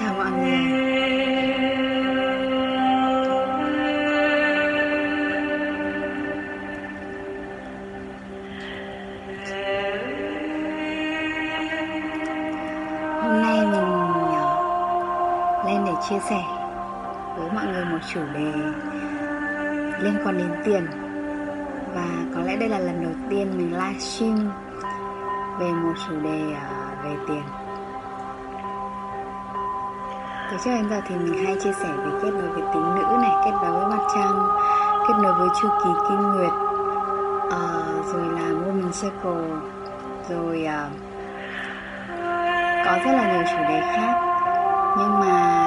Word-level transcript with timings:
chào 0.00 0.14
mọi 0.14 0.30
người. 0.30 0.58
Hôm 13.22 13.42
nay 13.42 13.58
mình 13.60 13.90
ờ, 14.34 15.64
lên 15.66 15.84
để 15.84 15.92
chia 16.08 16.18
sẻ 16.28 16.42
với 17.36 17.50
mọi 17.54 17.66
người 17.66 17.84
một 17.84 17.98
chủ 18.14 18.20
đề 18.34 18.52
liên 20.00 20.14
quan 20.24 20.38
đến 20.38 20.50
tiền. 20.64 20.86
Và 21.94 22.06
có 22.34 22.40
lẽ 22.40 22.56
đây 22.56 22.68
là 22.68 22.78
lần 22.78 23.02
đầu 23.02 23.12
tiên 23.30 23.58
mình 23.58 23.72
livestream 23.72 24.52
về 25.58 25.72
một 25.72 25.94
chủ 26.08 26.20
đề 26.20 26.40
ờ, 26.54 26.86
về 27.04 27.16
tiền 27.28 27.65
từ 30.56 30.62
trước 30.64 30.70
đến 30.70 30.90
giờ 30.90 31.00
thì 31.08 31.14
mình 31.14 31.44
hay 31.44 31.56
chia 31.64 31.72
sẻ 31.72 31.88
về 31.96 32.10
kết 32.22 32.30
nối 32.30 32.48
với 32.48 32.62
tính 32.74 32.94
nữ 32.94 33.16
này 33.22 33.30
kết 33.44 33.50
nối 33.62 33.72
với 33.72 33.88
mặt 33.88 34.04
trăng 34.14 34.48
kết 35.08 35.14
nối 35.22 35.32
với 35.32 35.48
chu 35.62 35.68
kỳ 35.84 35.90
kinh 36.08 36.22
nguyệt. 36.22 36.52
Uh, 37.46 38.06
rồi 38.06 38.24
là 38.32 38.48
woman 38.48 38.90
circle 38.92 39.56
rồi 40.28 40.66
uh, 40.66 40.92
có 42.86 42.98
rất 43.04 43.12
là 43.12 43.32
nhiều 43.32 43.42
chủ 43.50 43.56
đề 43.68 43.80
khác. 43.80 44.14
Nhưng 44.98 45.20
mà 45.20 45.62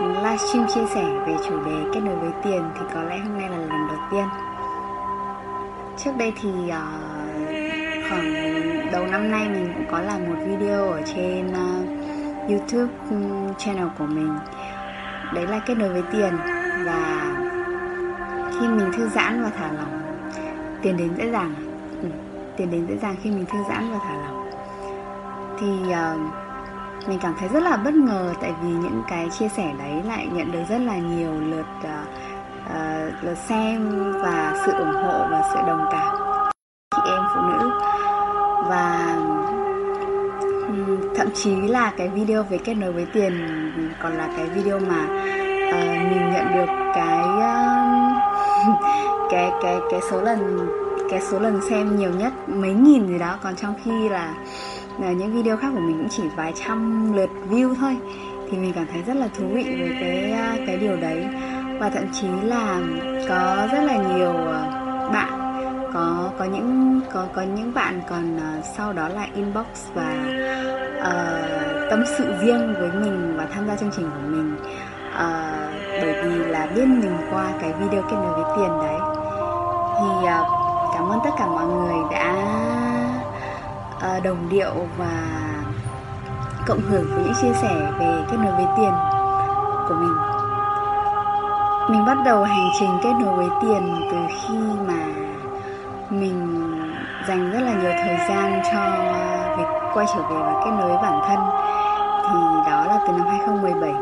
livestream 0.00 0.66
chia 0.66 0.86
sẻ 0.94 1.04
về 1.26 1.34
chủ 1.48 1.64
đề 1.64 1.90
kết 1.94 2.00
nối 2.00 2.16
với 2.16 2.30
tiền 2.42 2.62
thì 2.74 2.80
có 2.94 3.02
lẽ 3.02 3.18
hôm 3.18 3.38
nay 3.38 3.48
là 3.50 3.56
lần 3.56 3.88
đầu 3.88 3.98
tiên. 4.10 4.24
Trước 5.96 6.10
đây 6.18 6.32
thì 6.40 6.50
uh, 6.50 6.72
khoảng 8.08 8.34
đầu 8.92 9.06
năm 9.06 9.30
nay 9.30 9.48
mình 9.48 9.72
cũng 9.74 9.86
có 9.90 10.00
làm 10.00 10.24
một 10.28 10.36
video 10.46 10.90
ở 10.90 11.02
trên 11.14 11.48
uh, 11.48 11.99
YouTube 12.50 12.92
channel 13.58 13.86
của 13.98 14.06
mình. 14.06 14.38
Đấy 15.34 15.46
là 15.46 15.58
kết 15.66 15.74
nối 15.78 15.88
với 15.88 16.02
tiền 16.12 16.36
và 16.86 17.22
khi 18.50 18.68
mình 18.68 18.92
thư 18.96 19.08
giãn 19.08 19.42
và 19.42 19.50
thả 19.58 19.72
lỏng 19.72 20.02
tiền 20.82 20.96
đến 20.96 21.10
dễ 21.18 21.30
dàng. 21.30 21.54
Ừ, 22.02 22.08
tiền 22.56 22.70
đến 22.70 22.86
dễ 22.88 22.96
dàng 22.96 23.16
khi 23.22 23.30
mình 23.30 23.46
thư 23.46 23.58
giãn 23.68 23.92
và 23.92 23.98
thả 24.04 24.14
lỏng. 24.14 24.50
Thì 25.60 25.66
uh, 25.66 27.08
mình 27.08 27.18
cảm 27.22 27.34
thấy 27.38 27.48
rất 27.48 27.62
là 27.62 27.76
bất 27.76 27.94
ngờ 27.94 28.32
tại 28.40 28.52
vì 28.62 28.68
những 28.68 29.02
cái 29.08 29.28
chia 29.30 29.48
sẻ 29.48 29.72
đấy 29.78 30.02
lại 30.06 30.28
nhận 30.32 30.52
được 30.52 30.62
rất 30.68 30.78
là 30.78 30.96
nhiều 30.96 31.40
lượt 31.40 31.66
uh, 31.78 32.08
uh, 32.66 33.24
lượt 33.24 33.38
xem 33.48 33.90
và 34.22 34.62
sự 34.66 34.72
ủng 34.72 34.94
hộ 34.94 35.26
và 35.30 35.42
sự 35.52 35.58
đồng 35.66 35.88
cảm. 35.92 36.29
Thậm 41.20 41.30
chí 41.34 41.54
là 41.68 41.92
cái 41.96 42.08
video 42.08 42.42
về 42.42 42.58
kết 42.58 42.74
nối 42.74 42.92
với 42.92 43.06
tiền 43.12 43.32
còn 44.02 44.18
là 44.18 44.28
cái 44.36 44.46
video 44.46 44.78
mà 44.78 45.04
uh, 45.68 46.12
mình 46.12 46.30
nhận 46.32 46.52
được 46.54 46.72
cái 46.94 47.24
uh, 47.28 47.70
cái 49.30 49.50
cái 49.62 49.76
cái 49.90 50.00
số 50.10 50.20
lần 50.20 50.58
cái 51.10 51.20
số 51.20 51.38
lần 51.38 51.60
xem 51.70 51.96
nhiều 51.96 52.10
nhất 52.10 52.32
mấy 52.48 52.72
nghìn 52.72 53.06
gì 53.06 53.18
đó. 53.18 53.38
Còn 53.42 53.56
trong 53.56 53.74
khi 53.84 54.08
là, 54.08 54.34
là 55.00 55.12
những 55.12 55.32
video 55.32 55.56
khác 55.56 55.68
của 55.74 55.80
mình 55.80 55.98
cũng 55.98 56.08
chỉ 56.08 56.22
vài 56.36 56.52
trăm 56.66 57.12
lượt 57.12 57.30
view 57.50 57.74
thôi 57.74 57.96
thì 58.50 58.58
mình 58.58 58.72
cảm 58.74 58.86
thấy 58.92 59.02
rất 59.06 59.14
là 59.16 59.28
thú 59.38 59.44
vị 59.52 59.64
với 59.64 59.90
cái 60.00 60.34
cái 60.66 60.76
điều 60.76 60.96
đấy. 60.96 61.24
Và 61.80 61.90
thậm 61.90 62.04
chí 62.12 62.28
là 62.42 62.80
có 63.28 63.68
rất 63.72 63.82
là 63.82 63.96
nhiều 63.96 64.32
bạn 65.12 65.39
có 65.94 66.30
có 66.38 66.44
những 66.44 67.00
có 67.12 67.24
có 67.34 67.42
những 67.42 67.74
bạn 67.74 68.00
còn 68.10 68.36
uh, 68.36 68.64
sau 68.76 68.92
đó 68.92 69.08
là 69.08 69.26
inbox 69.34 69.66
và 69.94 70.14
uh, 70.98 71.90
tâm 71.90 72.04
sự 72.18 72.34
riêng 72.40 72.74
với 72.78 72.90
mình 72.92 73.34
và 73.36 73.46
tham 73.54 73.66
gia 73.68 73.76
chương 73.76 73.90
trình 73.96 74.10
của 74.10 74.28
mình. 74.28 74.56
Uh, 75.14 75.70
bởi 76.02 76.22
vì 76.22 76.44
là 76.44 76.66
biết 76.74 76.86
mình 76.86 77.16
qua 77.30 77.44
cái 77.60 77.72
video 77.72 78.02
kết 78.02 78.16
nối 78.16 78.42
với 78.42 78.56
tiền 78.56 78.70
đấy. 78.78 78.98
Thì 79.98 80.28
uh, 80.28 80.46
cảm 80.94 81.08
ơn 81.08 81.18
tất 81.24 81.30
cả 81.38 81.46
mọi 81.46 81.66
người 81.66 81.96
đã 82.10 82.34
uh, 83.96 84.22
đồng 84.22 84.48
điệu 84.48 84.88
và 84.98 85.22
cộng 86.66 86.80
hưởng 86.80 87.04
với 87.14 87.24
những 87.24 87.34
chia 87.42 87.52
sẻ 87.62 87.92
về 87.98 88.24
kết 88.30 88.36
nối 88.36 88.52
với 88.52 88.66
tiền 88.76 88.92
của 89.88 89.94
mình. 89.94 90.16
Mình 91.90 92.04
bắt 92.06 92.16
đầu 92.24 92.44
hành 92.44 92.70
trình 92.80 92.90
kết 93.02 93.12
nối 93.20 93.36
với 93.36 93.48
tiền 93.62 94.08
từ 94.10 94.16
khi 94.28 94.58
mà 94.88 94.99
dành 97.30 97.50
rất 97.50 97.60
là 97.60 97.72
nhiều 97.80 97.90
thời 98.04 98.16
gian 98.28 98.62
cho 98.72 98.78
à, 98.78 99.54
việc 99.58 99.90
quay 99.94 100.06
trở 100.14 100.22
về 100.22 100.36
và 100.36 100.62
kết 100.64 100.70
nối 100.70 100.88
với 100.88 100.98
bản 101.02 101.20
thân. 101.28 101.38
Thì 102.26 102.70
đó 102.70 102.84
là 102.88 102.98
từ 103.06 103.12
năm 103.12 103.26
2017 103.28 103.92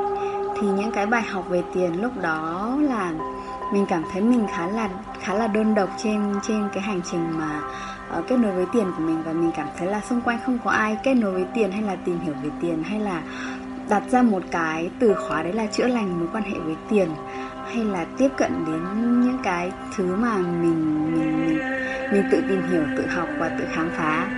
thì 0.57 0.67
những 0.67 0.93
cái 0.93 1.07
bài 1.07 1.23
học 1.23 1.45
về 1.49 1.63
tiền 1.75 2.03
lúc 2.03 2.13
đó 2.21 2.77
là 2.81 3.13
mình 3.73 3.87
cảm 3.89 4.03
thấy 4.13 4.23
mình 4.23 4.47
khá 4.57 4.67
là 4.67 4.89
khá 5.21 5.35
là 5.35 5.47
đơn 5.47 5.75
độc 5.75 5.89
trên 6.03 6.35
trên 6.43 6.69
cái 6.73 6.83
hành 6.83 7.01
trình 7.11 7.39
mà 7.39 7.61
uh, 8.19 8.29
kết 8.29 8.37
nối 8.37 8.53
với 8.53 8.67
tiền 8.73 8.85
của 8.97 9.03
mình. 9.03 9.23
Và 9.27 9.33
mình 9.33 9.51
cảm 9.57 9.69
thấy 9.79 9.89
là 9.89 10.01
xung 10.01 10.21
quanh 10.21 10.39
không 10.47 10.59
có 10.65 10.71
ai 10.71 10.99
kết 11.03 11.15
nối 11.15 11.33
với 11.33 11.45
tiền 11.55 11.73
hay 11.73 11.83
là 11.83 11.97
tìm 12.05 12.21
hiểu 12.21 12.35
về 12.43 12.51
tiền 12.61 12.83
hay 12.83 13.01
là 13.01 13.23
đặt 13.89 14.03
ra 14.11 14.23
một 14.23 14.43
cái 14.51 14.91
từ 15.01 15.15
khóa 15.15 15.43
đấy 15.43 15.53
là 15.53 15.67
chữa 15.67 15.87
lành 15.87 16.19
mối 16.19 16.29
quan 16.33 16.45
hệ 16.45 16.59
với 16.65 16.77
tiền 16.89 17.09
hay 17.73 17.85
là 17.85 18.07
tiếp 18.19 18.29
cận 18.37 18.53
đến 18.67 18.83
những 19.21 19.39
cái 19.43 19.71
thứ 19.97 20.17
mà 20.17 20.37
mình 20.39 21.13
mình 21.15 21.47
mình, 21.47 21.59
mình 22.13 22.29
tự 22.31 22.43
tìm 22.49 22.63
hiểu 22.71 22.83
tự 22.97 23.07
học 23.07 23.29
và 23.39 23.49
tự 23.49 23.65
khám 23.73 23.91
phá. 23.97 24.29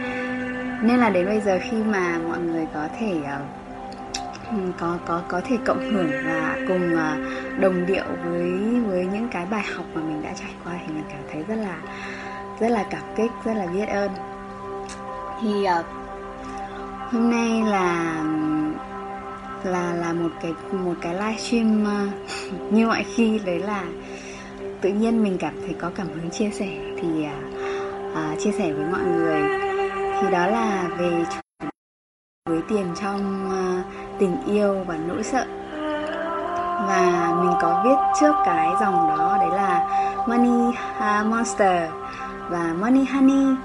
Nên 0.82 0.98
là 0.98 1.10
đến 1.10 1.26
bây 1.26 1.40
giờ 1.40 1.58
khi 1.62 1.76
mà 1.76 2.18
mọi 2.28 2.38
người 2.38 2.66
có 2.74 2.88
thể 2.98 3.16
uh, 3.16 4.78
có 4.78 4.98
có 5.06 5.22
có 5.28 5.40
thể 5.44 5.56
cộng 5.64 5.90
hưởng 5.90 6.10
và 6.26 6.56
cùng 6.68 6.94
uh, 6.94 7.60
đồng 7.60 7.86
điệu 7.86 8.04
với 8.24 8.80
với 8.86 9.06
những 9.12 9.28
cái 9.32 9.46
bài 9.50 9.64
học 9.74 9.86
mà 9.94 10.00
mình 10.02 10.22
đã 10.22 10.32
trải 10.40 10.50
qua 10.64 10.72
thì 10.86 10.94
mình 10.94 11.04
cảm 11.08 11.20
thấy 11.32 11.42
rất 11.48 11.56
là 11.56 11.76
rất 12.60 12.68
là 12.68 12.84
cảm 12.90 13.02
kích 13.16 13.30
rất 13.44 13.54
là 13.54 13.66
biết 13.66 13.86
ơn. 13.86 14.10
Thì 15.42 15.66
uh, 15.80 15.86
hôm 17.12 17.30
nay 17.30 17.62
là 17.70 18.22
là 19.64 19.94
là 19.94 20.12
một 20.12 20.30
cái 20.42 20.52
một 20.72 20.94
cái 21.00 21.14
livestream 21.14 21.82
uh, 21.82 22.72
như 22.72 22.86
mọi 22.86 23.04
khi 23.14 23.40
đấy 23.44 23.58
là 23.58 23.84
tự 24.80 24.90
nhiên 24.90 25.22
mình 25.22 25.38
cảm 25.38 25.54
thấy 25.60 25.74
có 25.78 25.90
cảm 25.94 26.06
hứng 26.06 26.30
chia 26.30 26.50
sẻ 26.50 26.68
thì 27.02 27.08
uh, 27.08 27.59
chia 28.44 28.52
sẻ 28.52 28.72
với 28.72 28.86
mọi 28.92 29.04
người. 29.04 29.42
Thì 30.20 30.30
đó 30.30 30.46
là 30.46 30.88
về 30.98 31.24
với 32.48 32.60
tiền 32.68 32.86
trong 33.00 33.50
ờ, 33.50 33.82
tình 34.18 34.36
yêu 34.46 34.84
và 34.86 34.96
nỗi 35.08 35.22
sợ. 35.22 35.46
Và 36.88 37.32
mình 37.42 37.52
có 37.62 37.82
viết 37.84 38.20
trước 38.20 38.34
cái 38.44 38.68
dòng 38.80 39.08
đó, 39.08 39.36
đấy 39.40 39.50
là 39.50 39.86
money 40.28 40.74
à, 40.98 41.24
monster 41.28 41.90
và 42.50 42.74
money, 42.80 43.04
honey. 43.04 43.56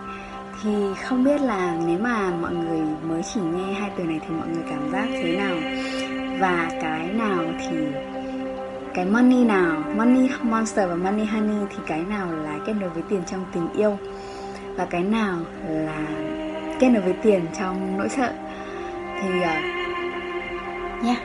Thì 0.63 0.93
không 1.03 1.23
biết 1.23 1.41
là 1.41 1.75
nếu 1.87 1.99
mà 1.99 2.31
mọi 2.41 2.53
người 2.53 2.81
mới 3.03 3.21
chỉ 3.33 3.39
nghe 3.41 3.73
hai 3.73 3.91
từ 3.97 4.03
này 4.03 4.19
thì 4.21 4.35
mọi 4.35 4.47
người 4.47 4.63
cảm 4.69 4.91
giác 4.91 5.05
thế 5.11 5.37
nào? 5.37 5.55
Và 6.39 6.69
cái 6.81 7.07
nào 7.07 7.43
thì, 7.59 7.77
cái 8.93 9.05
money 9.05 9.45
nào, 9.45 9.83
money, 9.95 10.29
monster 10.41 10.89
và 10.89 10.95
money, 10.95 11.25
honey 11.25 11.65
thì 11.69 11.77
cái 11.87 11.99
nào 11.99 12.27
là 12.31 12.57
kết 12.65 12.73
nối 12.73 12.89
với 12.89 13.03
tiền 13.09 13.21
trong 13.27 13.45
tình 13.53 13.67
yêu? 13.73 13.97
Và 14.77 14.85
cái 14.85 15.03
nào 15.03 15.37
là 15.69 16.07
kết 16.79 16.89
nối 16.89 17.01
với 17.01 17.13
tiền 17.13 17.47
trong 17.59 17.97
nỗi 17.97 18.09
sợ 18.09 18.33
thì 19.21 19.41
ờ, 19.41 19.51
uh, 20.99 21.05
yeah 21.05 21.17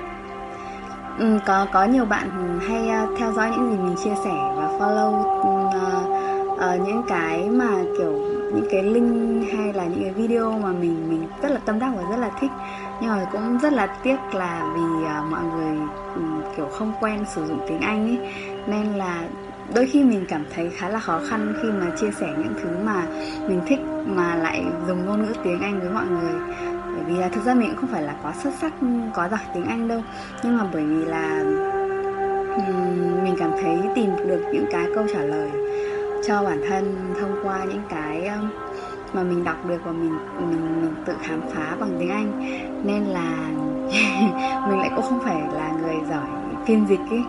ừ, 1.18 1.38
có 1.46 1.66
có 1.72 1.84
nhiều 1.84 2.04
bạn 2.04 2.58
hay 2.68 2.90
uh, 3.04 3.18
theo 3.18 3.32
dõi 3.32 3.50
những 3.50 3.70
gì 3.70 3.76
mình 3.76 3.96
chia 4.04 4.14
sẻ 4.24 4.34
và 4.56 4.68
follow 4.78 5.20
uh, 5.20 6.10
uh, 6.52 6.88
những 6.88 7.02
cái 7.08 7.48
mà 7.48 7.70
kiểu 7.98 8.12
những 8.54 8.66
cái 8.70 8.82
link 8.82 9.44
hay 9.52 9.72
là 9.72 9.84
những 9.84 10.02
cái 10.02 10.12
video 10.12 10.58
mà 10.58 10.72
mình 10.72 11.10
mình 11.10 11.28
rất 11.42 11.50
là 11.50 11.60
tâm 11.64 11.78
đắc 11.78 11.92
và 11.96 12.02
rất 12.10 12.16
là 12.16 12.30
thích. 12.40 12.50
Nhưng 13.00 13.10
mà 13.10 13.26
cũng 13.32 13.58
rất 13.58 13.72
là 13.72 13.86
tiếc 13.86 14.16
là 14.32 14.72
vì 14.74 14.82
uh, 14.82 15.30
mọi 15.30 15.42
người 15.42 15.78
um, 16.14 16.42
kiểu 16.56 16.66
không 16.66 16.92
quen 17.00 17.24
sử 17.34 17.46
dụng 17.46 17.60
tiếng 17.68 17.80
Anh 17.80 18.06
ấy. 18.06 18.32
Nên 18.66 18.92
là 18.92 19.22
đôi 19.74 19.86
khi 19.86 20.04
mình 20.04 20.24
cảm 20.28 20.44
thấy 20.54 20.70
khá 20.70 20.88
là 20.88 21.00
khó 21.00 21.20
khăn 21.28 21.54
khi 21.62 21.68
mà 21.70 21.86
chia 22.00 22.10
sẻ 22.10 22.34
những 22.38 22.54
thứ 22.62 22.68
mà 22.84 23.06
mình 23.48 23.60
thích 23.66 23.80
mà 24.06 24.34
lại 24.34 24.64
dùng 24.86 25.06
ngôn 25.06 25.22
ngữ 25.22 25.32
tiếng 25.44 25.60
Anh 25.60 25.80
với 25.80 25.90
mọi 25.90 26.06
người. 26.06 26.56
Bởi 26.94 27.04
vì 27.06 27.16
là 27.20 27.28
thực 27.28 27.44
ra 27.44 27.54
mình 27.54 27.68
cũng 27.68 27.76
không 27.76 27.90
phải 27.92 28.02
là 28.02 28.14
quá 28.22 28.32
xuất 28.42 28.54
sắc 28.60 28.72
có 29.14 29.28
giỏi 29.28 29.40
tiếng 29.54 29.66
Anh 29.66 29.88
đâu. 29.88 30.02
Nhưng 30.42 30.58
mà 30.58 30.64
bởi 30.72 30.84
vì 30.84 31.04
là 31.04 31.44
mình 33.22 33.34
cảm 33.38 33.50
thấy 33.62 33.78
tìm 33.94 34.10
được 34.28 34.42
những 34.52 34.66
cái 34.70 34.86
câu 34.94 35.06
trả 35.14 35.20
lời 35.20 35.50
cho 36.26 36.42
bản 36.44 36.60
thân 36.68 36.96
thông 37.20 37.40
qua 37.42 37.64
những 37.64 37.82
cái 37.88 38.30
mà 39.12 39.22
mình 39.22 39.44
đọc 39.44 39.66
được 39.66 39.78
và 39.84 39.92
mình 39.92 40.18
mình 40.50 40.82
mình 40.82 40.94
tự 41.06 41.12
khám 41.22 41.40
phá 41.54 41.76
bằng 41.80 41.96
tiếng 42.00 42.10
Anh. 42.10 42.58
Nên 42.84 43.04
là 43.04 43.48
mình 44.68 44.78
lại 44.78 44.90
cũng 44.96 45.04
không 45.04 45.20
phải 45.24 45.42
là 45.54 45.72
người 45.82 45.96
giỏi 46.10 46.28
phiên 46.66 46.86
dịch 46.88 47.00
ấy 47.10 47.22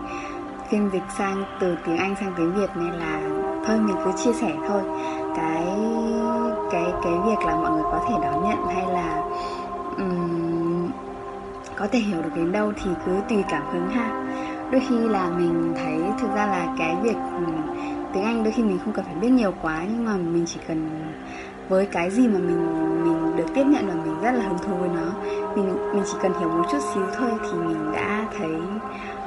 phiên 0.72 0.90
dịch 0.92 1.02
sang 1.18 1.44
từ 1.60 1.76
tiếng 1.86 1.96
Anh 1.96 2.14
sang 2.20 2.32
tiếng 2.36 2.54
Việt 2.54 2.70
nên 2.74 2.92
là 2.92 3.20
thôi 3.66 3.78
mình 3.80 3.96
cứ 4.04 4.10
chia 4.24 4.32
sẻ 4.32 4.52
thôi. 4.68 4.82
Cái 5.36 5.66
cái 6.70 6.84
cái 7.02 7.12
việc 7.26 7.46
là 7.46 7.56
mọi 7.56 7.70
người 7.70 7.82
có 7.82 8.04
thể 8.08 8.14
đón 8.22 8.44
nhận 8.44 8.66
hay 8.66 8.86
là 8.92 9.22
um, 9.98 10.90
có 11.76 11.86
thể 11.92 11.98
hiểu 11.98 12.22
được 12.22 12.30
đến 12.36 12.52
đâu 12.52 12.72
thì 12.82 12.90
cứ 13.06 13.12
tùy 13.28 13.44
cảm 13.48 13.62
hứng 13.72 13.88
ha. 13.88 14.24
Đôi 14.70 14.82
khi 14.88 14.98
là 14.98 15.30
mình 15.30 15.74
thấy 15.76 16.00
thực 16.20 16.34
ra 16.34 16.46
là 16.46 16.74
cái 16.78 16.96
việc 17.02 17.16
tiếng 18.12 18.24
Anh 18.24 18.44
đôi 18.44 18.52
khi 18.52 18.62
mình 18.62 18.78
không 18.84 18.92
cần 18.92 19.04
phải 19.04 19.14
biết 19.14 19.30
nhiều 19.30 19.54
quá 19.62 19.82
nhưng 19.92 20.04
mà 20.04 20.12
mình 20.16 20.44
chỉ 20.46 20.60
cần 20.68 20.88
với 21.68 21.86
cái 21.86 22.10
gì 22.10 22.28
mà 22.28 22.38
mình 22.38 22.66
mình 23.04 23.36
được 23.36 23.54
tiếp 23.54 23.64
nhận 23.64 23.88
là 23.88 23.94
mình 23.94 24.20
rất 24.22 24.32
là 24.32 24.44
hứng 24.44 24.58
thú 24.58 24.76
với 24.80 24.88
nó. 24.88 25.12
Mình 25.56 25.92
mình 25.92 26.02
chỉ 26.06 26.18
cần 26.22 26.32
hiểu 26.40 26.48
một 26.48 26.64
chút 26.72 26.80
xíu 26.94 27.04
thôi 27.18 27.30
thì 27.42 27.58
mình 27.58 27.92
đã 27.92 28.26
thấy 28.38 28.56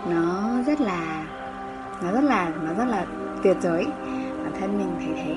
nó 0.10 0.50
rất 0.68 0.82
là 0.82 1.25
nó 2.06 2.12
rất 2.12 2.24
là 2.24 2.52
nó 2.66 2.74
rất 2.78 2.86
là 2.86 3.06
tuyệt 3.44 3.58
vời 3.62 3.88
bản 4.44 4.52
thân 4.60 4.78
mình 4.78 4.96
thấy 5.00 5.14
thế. 5.16 5.36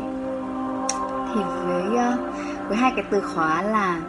Thì 1.34 1.40
với 1.66 1.96
ờ, 1.96 2.16
với 2.68 2.76
hai 2.76 2.92
cái 2.96 3.04
từ 3.10 3.20
khóa 3.20 3.62
là 3.62 4.00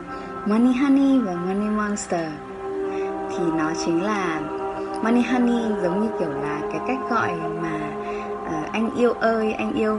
money 0.45 0.73
honey 0.73 1.19
và 1.19 1.33
money 1.33 1.69
monster 1.69 2.31
thì 3.29 3.43
nó 3.57 3.71
chính 3.85 4.03
là 4.03 4.41
money 5.03 5.21
honey 5.21 5.63
giống 5.83 6.01
như 6.01 6.09
kiểu 6.19 6.29
là 6.29 6.59
cái 6.71 6.81
cách 6.87 6.97
gọi 7.09 7.31
mà 7.61 7.79
uh, 8.43 8.71
anh 8.71 8.89
yêu 8.95 9.13
ơi 9.13 9.53
anh 9.53 9.73
yêu 9.73 9.97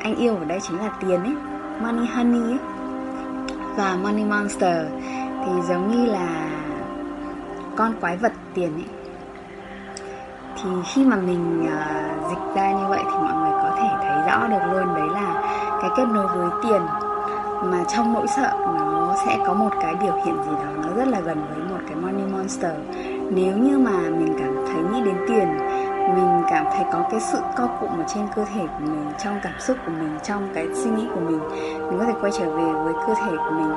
anh 0.00 0.16
yêu 0.16 0.36
ở 0.36 0.44
đây 0.44 0.60
chính 0.68 0.78
là 0.78 0.90
tiền 1.00 1.20
ấy. 1.20 1.34
Money 1.80 2.06
honey 2.06 2.42
ấy. 2.42 2.58
Và 3.76 3.96
money 4.02 4.24
monster 4.24 4.86
thì 5.44 5.52
giống 5.68 5.90
như 5.90 6.06
là 6.06 6.50
con 7.76 7.92
quái 8.00 8.16
vật 8.16 8.32
tiền 8.54 8.72
ấy 8.74 8.99
thì 10.62 10.70
khi 10.84 11.04
mà 11.04 11.16
mình 11.16 11.66
uh, 11.66 12.30
dịch 12.30 12.54
ra 12.54 12.72
như 12.72 12.86
vậy 12.88 13.00
thì 13.04 13.18
mọi 13.18 13.34
người 13.34 13.52
có 13.62 13.70
thể 13.76 13.88
thấy 14.02 14.22
rõ 14.26 14.46
được 14.48 14.72
luôn 14.72 14.94
đấy 14.94 15.08
là 15.08 15.34
cái 15.80 15.90
kết 15.96 16.04
nối 16.12 16.26
với 16.26 16.50
tiền. 16.62 16.82
Mà 17.64 17.84
trong 17.88 18.12
nỗi 18.12 18.26
sợ 18.36 18.52
nó 18.58 19.14
sẽ 19.26 19.38
có 19.46 19.54
một 19.54 19.70
cái 19.80 19.94
biểu 19.94 20.14
hiện 20.24 20.36
gì 20.44 20.52
đó 20.52 20.70
nó 20.82 20.88
rất 20.96 21.08
là 21.08 21.20
gần 21.20 21.42
với 21.50 21.64
một 21.70 21.80
cái 21.86 21.96
money 21.96 22.32
monster. 22.32 22.72
Nếu 23.30 23.56
như 23.56 23.78
mà 23.78 23.92
mình 23.92 24.36
cảm 24.38 24.54
thấy 24.66 24.82
nghĩ 24.92 25.02
đến 25.04 25.16
tiền 25.28 25.48
mình 26.14 26.42
cảm 26.50 26.64
thấy 26.72 26.84
có 26.92 27.04
cái 27.10 27.20
sự 27.20 27.38
co 27.56 27.66
cụm 27.80 27.90
ở 27.90 28.04
trên 28.14 28.26
cơ 28.36 28.44
thể 28.44 28.60
của 28.66 28.84
mình 28.84 29.12
trong 29.24 29.40
cảm 29.42 29.52
xúc 29.60 29.76
của 29.86 29.92
mình 29.92 30.18
trong 30.22 30.48
cái 30.54 30.66
suy 30.74 30.90
nghĩ 30.90 31.08
của 31.14 31.20
mình 31.20 31.40
mình 31.90 31.98
có 31.98 32.04
thể 32.04 32.12
quay 32.20 32.32
trở 32.38 32.56
về 32.56 32.72
với 32.72 32.94
cơ 33.06 33.14
thể 33.14 33.36
của 33.36 33.50
mình 33.50 33.74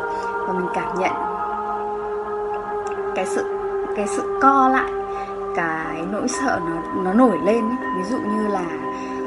và 0.47 0.53
mình 0.53 0.68
cảm 0.74 1.00
nhận 1.00 1.12
cái 3.15 3.25
sự 3.25 3.44
cái 3.95 4.07
sự 4.07 4.39
co 4.41 4.69
lại 4.69 4.91
cái 5.55 6.01
nỗi 6.11 6.27
sợ 6.27 6.59
nó 6.65 7.03
nó 7.03 7.13
nổi 7.13 7.38
lên 7.45 7.63
ví 7.97 8.03
dụ 8.03 8.17
như 8.17 8.47
là 8.47 8.65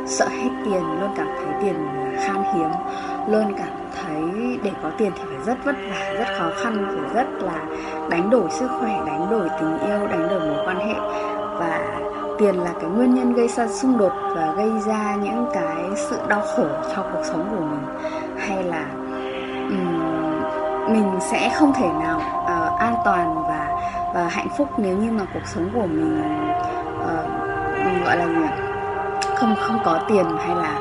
sợ 0.07 0.29
hết 0.29 0.51
tiền 0.65 0.83
luôn 1.01 1.11
cảm 1.17 1.27
thấy 1.27 1.55
tiền 1.63 1.75
khan 2.25 2.43
hiếm 2.55 2.71
luôn 3.29 3.55
cảm 3.59 3.69
thấy 4.03 4.59
để 4.63 4.71
có 4.83 4.91
tiền 4.99 5.13
thì 5.17 5.23
phải 5.29 5.45
rất 5.47 5.65
vất 5.65 5.77
vả 5.91 6.13
rất 6.19 6.27
khó 6.39 6.51
khăn 6.63 6.87
phải 6.89 7.15
rất 7.15 7.27
là 7.43 7.65
đánh 8.11 8.31
đổi 8.31 8.51
sức 8.51 8.69
khỏe 8.81 9.03
đánh 9.07 9.27
đổi 9.31 9.49
tình 9.61 9.79
yêu 9.79 10.07
đánh 10.09 10.29
đổi 10.31 10.41
mối 10.41 10.67
quan 10.67 10.77
hệ. 10.77 10.95
Và 11.59 12.01
tiền 12.39 12.55
là 12.55 12.71
cái 12.81 12.91
nguyên 12.91 13.15
nhân 13.15 13.33
gây 13.33 13.49
ra 13.49 13.69
xung 13.69 13.99
đột 13.99 14.13
và 14.37 14.55
gây 14.57 14.71
ra 14.87 15.17
những 15.23 15.47
cái 15.55 15.77
sự 15.97 16.17
đau 16.29 16.41
khổ 16.41 16.67
cho 16.97 17.05
cuộc 17.13 17.23
sống 17.25 17.47
của 17.51 17.65
mình. 17.65 17.85
Hay 18.39 18.63
là 18.63 18.87
um, 19.69 20.93
mình 20.93 21.11
sẽ 21.21 21.51
không 21.55 21.73
thể 21.73 21.89
nào 22.01 22.17
uh, 22.17 22.79
an 22.79 22.95
toàn 23.05 23.43
và 23.49 23.56
và 24.17 24.29
hạnh 24.29 24.49
phúc 24.57 24.69
nếu 24.79 24.97
như 24.97 25.11
mà 25.11 25.25
cuộc 25.35 25.47
sống 25.47 25.71
của 25.75 25.87
mình 25.87 26.21
uh, 27.01 28.05
gọi 28.05 28.17
là 28.17 28.27
gì 28.27 28.65
không 29.37 29.55
không 29.61 29.79
có 29.85 30.01
tiền 30.09 30.25
hay 30.39 30.57
là 30.57 30.81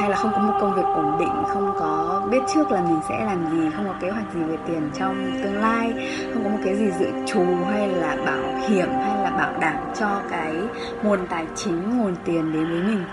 hay 0.00 0.10
là 0.10 0.16
không 0.16 0.32
có 0.32 0.38
một 0.38 0.52
công 0.60 0.74
việc 0.74 0.82
ổn 0.94 1.16
định 1.18 1.42
không 1.48 1.74
có 1.78 2.22
biết 2.30 2.38
trước 2.54 2.70
là 2.70 2.80
mình 2.80 3.00
sẽ 3.08 3.24
làm 3.24 3.50
gì 3.50 3.70
không 3.76 3.86
có 3.88 3.94
kế 4.00 4.10
hoạch 4.10 4.34
gì 4.34 4.42
về 4.42 4.56
tiền 4.66 4.90
trong 4.94 5.32
tương 5.44 5.60
lai 5.60 5.92
không 6.34 6.44
có 6.44 6.50
một 6.50 6.58
cái 6.64 6.76
gì 6.76 6.90
dự 6.98 7.06
trù 7.26 7.44
hay 7.70 7.88
là 7.88 8.16
bảo 8.26 8.68
hiểm 8.68 8.88
hay 8.92 9.24
là 9.24 9.30
bảo 9.30 9.52
đảm 9.60 9.76
cho 9.94 10.08
cái 10.30 10.54
nguồn 11.02 11.26
tài 11.26 11.46
chính 11.54 11.98
nguồn 11.98 12.14
tiền 12.24 12.52
đến 12.52 12.66
với 12.70 12.82
mình. 12.82 13.04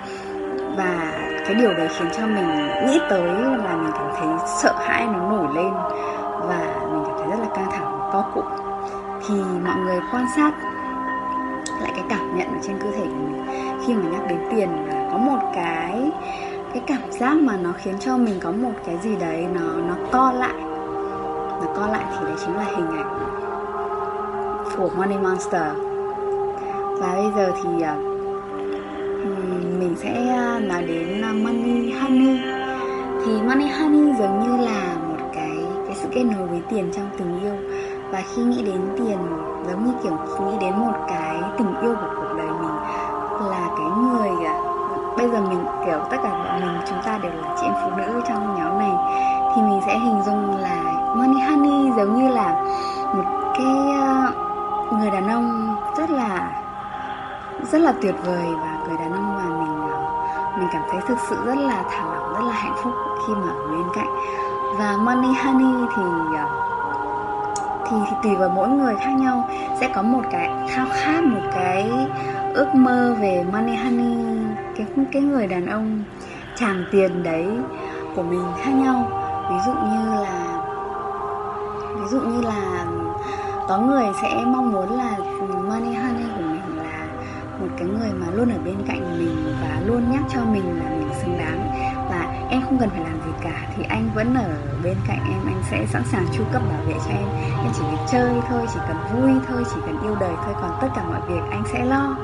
Và 0.78 1.12
cái 1.46 1.56
điều 1.56 1.74
đấy 1.74 1.88
khiến 1.98 2.08
cho 2.18 2.28
mình 2.28 2.68
nghĩ 2.88 3.00
tới 3.10 3.28
là 3.64 3.76
mình 3.76 3.92
cảm 3.94 4.10
thấy 4.20 4.28
sợ 4.62 4.74
hãi 4.88 5.06
nó 5.06 5.20
nổi 5.30 5.56
lên 5.56 5.74
và 6.48 6.76
mình 6.92 7.04
cảm 7.06 7.18
thấy 7.18 7.28
rất 7.32 7.40
là 7.40 7.56
căng 7.56 7.72
thẳng 7.72 8.10
co 8.14 8.32
cụm 8.34 8.67
thì 9.28 9.36
mọi 9.66 9.76
người 9.76 10.00
quan 10.12 10.26
sát 10.36 10.52
lại 11.82 11.92
cái 11.96 12.04
cảm 12.10 12.38
nhận 12.38 12.48
ở 12.48 12.60
trên 12.62 12.78
cơ 12.80 12.92
thể 12.92 13.04
của 13.04 13.16
mình. 13.16 13.46
Khi 13.86 13.94
mà 13.94 14.10
nhắc 14.12 14.22
đến 14.30 14.40
tiền 14.52 14.70
có 15.12 15.18
một 15.18 15.40
cái 15.56 16.12
cái 16.74 16.84
cảm 16.88 17.12
giác 17.12 17.38
mà 17.38 17.58
nó 17.58 17.72
khiến 17.78 17.96
cho 18.00 18.18
mình 18.18 18.40
có 18.42 18.52
một 18.52 18.74
cái 18.86 18.98
gì 19.04 19.16
đấy 19.16 19.46
nó 19.54 19.82
nó 19.88 19.96
co 20.12 20.32
lại. 20.32 20.54
Nó 21.62 21.68
co 21.76 21.88
lại 21.88 22.04
thì 22.12 22.26
đấy 22.26 22.36
chính 22.46 22.56
là 22.56 22.64
hình 22.64 22.88
ảnh 22.98 23.18
của 24.78 24.90
Money 24.98 25.18
Monster. 25.18 25.72
Và 27.00 27.16
bây 27.16 27.32
giờ 27.36 27.52
thì 27.64 27.82
à, 27.82 27.96
mình 29.80 29.96
sẽ 29.98 30.28
à, 30.30 30.60
nói 30.60 30.84
đến 30.84 31.22
à, 31.22 31.34
Money 31.34 31.92
Honey. 31.92 32.40
Thì 33.26 33.42
Money 33.42 33.68
Honey 33.68 34.14
giống 34.20 34.40
như 34.44 34.66
là 34.66 34.96
một 35.10 35.30
cái 35.34 35.58
cái 35.86 35.96
sự 35.96 36.08
kết 36.12 36.24
nối 36.24 36.48
với 36.48 36.62
tiền 36.70 36.92
trong 36.94 37.10
tình 37.18 37.40
yêu 37.42 37.56
và 38.12 38.22
khi 38.28 38.44
nghĩ 38.44 38.62
đến 38.64 38.96
tiền, 38.98 39.18
giống 39.68 39.86
như 39.86 39.92
kiểu 40.04 40.12
nghĩ 40.46 40.58
đến 40.62 40.80
một 40.80 40.94
cái 41.08 41.42
tình 41.58 41.82
yêu 41.82 41.96
của 42.02 42.08
cuộc 42.16 42.38
đời 42.38 42.48
mình 42.48 42.78
là 43.50 43.68
cái 43.78 43.86
người 43.86 44.46
à, 44.46 44.54
bây 45.18 45.30
giờ 45.30 45.42
mình, 45.42 45.66
kiểu, 45.86 46.00
tất 46.10 46.18
cả 46.24 46.30
bọn 46.30 46.62
mình 46.62 46.78
chúng 46.90 46.98
ta 47.06 47.18
đều 47.18 47.32
là 47.32 47.56
chị 47.60 47.66
em 47.66 47.74
phụ 47.84 47.90
nữ 47.98 48.22
trong 48.28 48.56
nhóm 48.56 48.80
này, 48.80 48.92
thì 49.56 49.62
mình 49.62 49.82
sẽ 49.86 50.00
hình 50.00 50.22
dung 50.26 50.58
là 50.58 50.84
Money 51.16 51.42
Honey 51.42 51.92
giống 51.98 52.16
như 52.16 52.30
là 52.30 52.64
một 53.14 53.54
cái 53.58 53.92
à, 54.02 54.32
người 54.92 55.12
đàn 55.12 55.28
ông 55.28 55.76
rất 55.98 56.10
là 56.10 56.52
rất 57.72 57.82
là 57.82 57.94
tuyệt 58.02 58.16
vời 58.26 58.48
và 58.62 58.78
người 58.88 58.98
đàn 58.98 59.12
ông 59.12 59.36
mà 59.36 59.44
mình 59.44 59.92
à, 59.92 59.98
mình 60.58 60.68
cảm 60.74 60.82
thấy 60.92 61.02
thực 61.08 61.18
sự 61.30 61.36
rất 61.46 61.58
là 61.58 61.84
thả 61.90 62.06
lỏng 62.06 62.34
rất 62.34 62.46
là 62.48 62.54
hạnh 62.54 62.76
phúc 62.84 62.94
khi 63.28 63.34
mà 63.34 63.52
ở 63.52 63.68
bên 63.72 63.88
cạnh. 63.94 64.10
Và 64.80 64.98
Money 64.98 65.34
Honey 65.34 65.88
thì 65.96 66.04
thì, 67.90 67.98
thì 68.10 68.16
tùy 68.24 68.36
vào 68.36 68.50
mỗi 68.50 68.70
người 68.70 68.96
khác 68.96 69.12
nhau. 69.12 69.50
Sẽ 69.80 69.92
có 69.96 70.02
một 70.02 70.22
cái 70.32 70.50
khao 70.70 70.88
khát 70.92 71.24
một 71.24 71.42
cái 71.54 71.92
ước 72.54 72.76
mơ 72.76 73.16
về 73.22 73.46
money 73.54 73.76
honey 73.76 74.18
cái 74.78 74.88
cái 75.12 75.22
người 75.22 75.48
đàn 75.48 75.66
ông 75.66 76.04
tràn 76.56 76.86
tiền 76.92 77.24
đấy 77.24 77.48
của 78.16 78.24
mình 78.24 78.44
khác 78.62 78.72
nhau. 78.72 79.12
Ví 79.50 79.56
dụ 79.66 79.72
như 79.72 80.22
là 80.22 80.58
ví 81.96 82.08
dụ 82.10 82.20
như 82.20 82.42
là 82.42 82.86
có 83.68 83.78
người 83.78 84.06
sẽ 84.22 84.44
mong 84.46 84.72
muốn 84.72 84.98
là 84.98 85.18
money 85.70 85.94
honey 85.94 86.26
của 86.38 86.44
mình 86.44 86.78
là 86.78 87.08
một 87.60 87.68
cái 87.78 87.88
người 87.88 88.12
mà 88.20 88.28
luôn 88.34 88.50
ở 88.50 88.58
bên 88.66 88.76
cạnh 88.88 89.20
mình 89.20 89.54
và 89.62 89.82
luôn 89.86 90.12
nhắc 90.12 90.22
cho 90.30 90.40
mình 90.52 90.80
là 90.80 90.90
mình 90.90 91.10
xứng 91.22 91.38
đáng. 91.38 91.70
Và 92.10 92.28
em 92.50 92.62
không 92.62 92.78
cần 92.78 92.90
phải 92.90 93.00
làm 93.00 93.17
cả 93.48 93.68
thì 93.76 93.84
anh 93.90 94.10
vẫn 94.16 94.34
ở 94.34 94.50
bên 94.84 94.98
cạnh 95.08 95.20
em. 95.30 95.42
Anh 95.46 95.62
sẽ 95.72 95.86
sẵn 95.86 96.04
sàng 96.12 96.26
chu 96.38 96.44
cấp 96.54 96.62
bảo 96.70 96.82
vệ 96.88 96.94
cho 96.94 97.12
em. 97.12 97.28
Em 97.64 97.72
chỉ 97.74 97.82
cần 97.82 98.06
chơi 98.12 98.32
thôi 98.50 98.62
chỉ 98.74 98.80
cần 98.88 98.98
vui 99.14 99.32
thôi 99.48 99.64
chỉ 99.74 99.82
cần 99.86 100.04
yêu 100.04 100.16
đời 100.20 100.34
thôi. 100.46 100.54
Còn 100.62 100.72
tất 100.82 100.88
cả 100.96 101.04
mọi 101.04 101.22
việc 101.28 101.42
anh 101.52 101.64
sẽ 101.74 101.86
lo. 101.86 102.18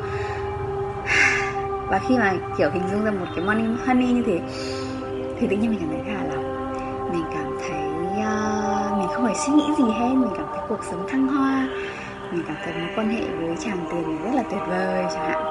Và 1.88 2.00
khi 2.08 2.18
mà 2.18 2.34
kiểu 2.58 2.70
hình 2.74 2.84
dung 2.92 3.06
ra 3.06 3.12
một 3.12 3.25
cái 3.36 3.46
morning 3.46 3.77
honey 3.86 4.13
như 4.13 4.24
thế 4.25 4.39
thì 5.39 5.48
tự 5.48 5.56
nhiên 5.56 5.72
mình 5.72 5.80
cảm 5.80 5.89
thấy 5.89 6.01
thả 6.06 6.24
là 6.24 6.36
mình 7.12 7.25
cảm 7.34 7.58
thấy 7.60 7.84
uh, 8.12 8.98
mình 8.98 9.08
không 9.13 9.25
phải 9.25 9.36
suy 9.46 9.53
nghĩ 9.53 9.68
gì 9.77 9.84
hết. 9.84 10.13
Mình 10.15 10.30
cảm 10.38 10.46
thấy 10.56 10.63
cuộc 10.70 10.84
sống 10.92 11.08
thăng 11.10 11.27
hoa. 11.27 11.68
Mình 12.32 12.44
cảm 12.48 12.56
thấy 12.63 12.74
mối 12.74 12.89
quan 12.96 13.10
hệ 13.10 13.22
với 13.22 13.56
chàng 13.60 13.77
tiền 13.92 14.24
rất 14.24 14.32
là 14.36 14.44
tuyệt 14.51 14.62
vời 14.68 15.06
chẳng 15.13 15.30
hạn. 15.30 15.44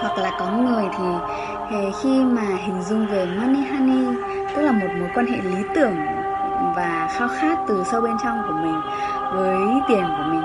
Hoặc 0.00 0.18
là 0.18 0.30
có 0.38 0.50
người 0.50 0.84
thì 0.98 1.04
khi 2.02 2.24
mà 2.24 2.42
hình 2.42 2.82
dung 2.82 3.06
về 3.06 3.26
money 3.26 3.62
honey 3.70 4.06
tức 4.58 4.64
là 4.64 4.72
một 4.72 4.88
mối 4.98 5.08
quan 5.14 5.26
hệ 5.26 5.36
lý 5.36 5.64
tưởng 5.74 5.96
và 6.76 7.08
khao 7.12 7.28
khát 7.28 7.58
từ 7.68 7.84
sâu 7.90 8.00
bên 8.00 8.16
trong 8.22 8.42
của 8.48 8.54
mình 8.62 8.80
với 9.34 9.58
tiền 9.88 10.04
của 10.18 10.24
mình 10.30 10.42